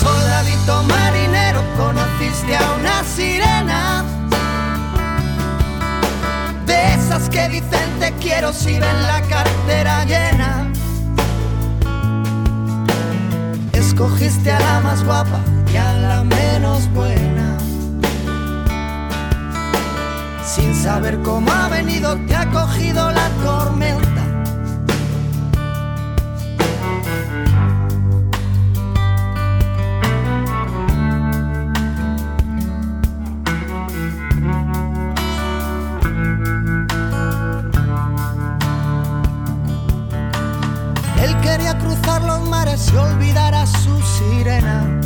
Soldadito 0.00 0.82
marinero, 0.84 1.60
conociste 1.76 2.54
a 2.54 2.72
una 2.78 3.02
sirena. 3.02 4.04
De 6.66 6.94
esas 6.94 7.28
que 7.30 7.48
dicen 7.48 7.98
te 7.98 8.12
quiero 8.20 8.52
si 8.52 8.72
ven 8.78 9.02
la 9.02 9.22
cartera 9.22 10.04
llena. 10.04 10.70
Escogiste 13.72 14.52
a 14.52 14.60
la 14.60 14.80
más 14.80 15.04
guapa 15.04 15.40
a 15.76 15.92
la 15.94 16.24
menos 16.24 16.92
buena. 16.92 17.58
Sin 20.44 20.74
saber 20.74 21.20
cómo 21.22 21.50
ha 21.50 21.68
venido, 21.68 22.16
te 22.26 22.34
ha 22.34 22.50
cogido 22.50 23.10
la 23.10 23.28
tormenta. 23.42 24.22
Él 41.22 41.36
quería 41.40 41.78
cruzar 41.78 42.22
los 42.22 42.48
mares 42.48 42.90
y 42.92 42.96
olvidar 42.96 43.54
a 43.54 43.66
su 43.66 44.00
sirena. 44.02 45.01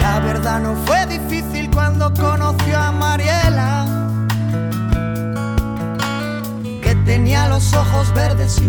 La 0.00 0.20
verdad 0.20 0.60
no 0.60 0.74
fue 0.86 1.06
difícil 1.06 1.70
cuando 1.70 2.12
conoció 2.14 2.78
a 2.78 2.92
Mariela, 2.92 3.86
que 6.82 6.94
tenía 7.04 7.48
los 7.48 7.72
ojos 7.74 8.12
verdes 8.14 8.58
y 8.58 8.68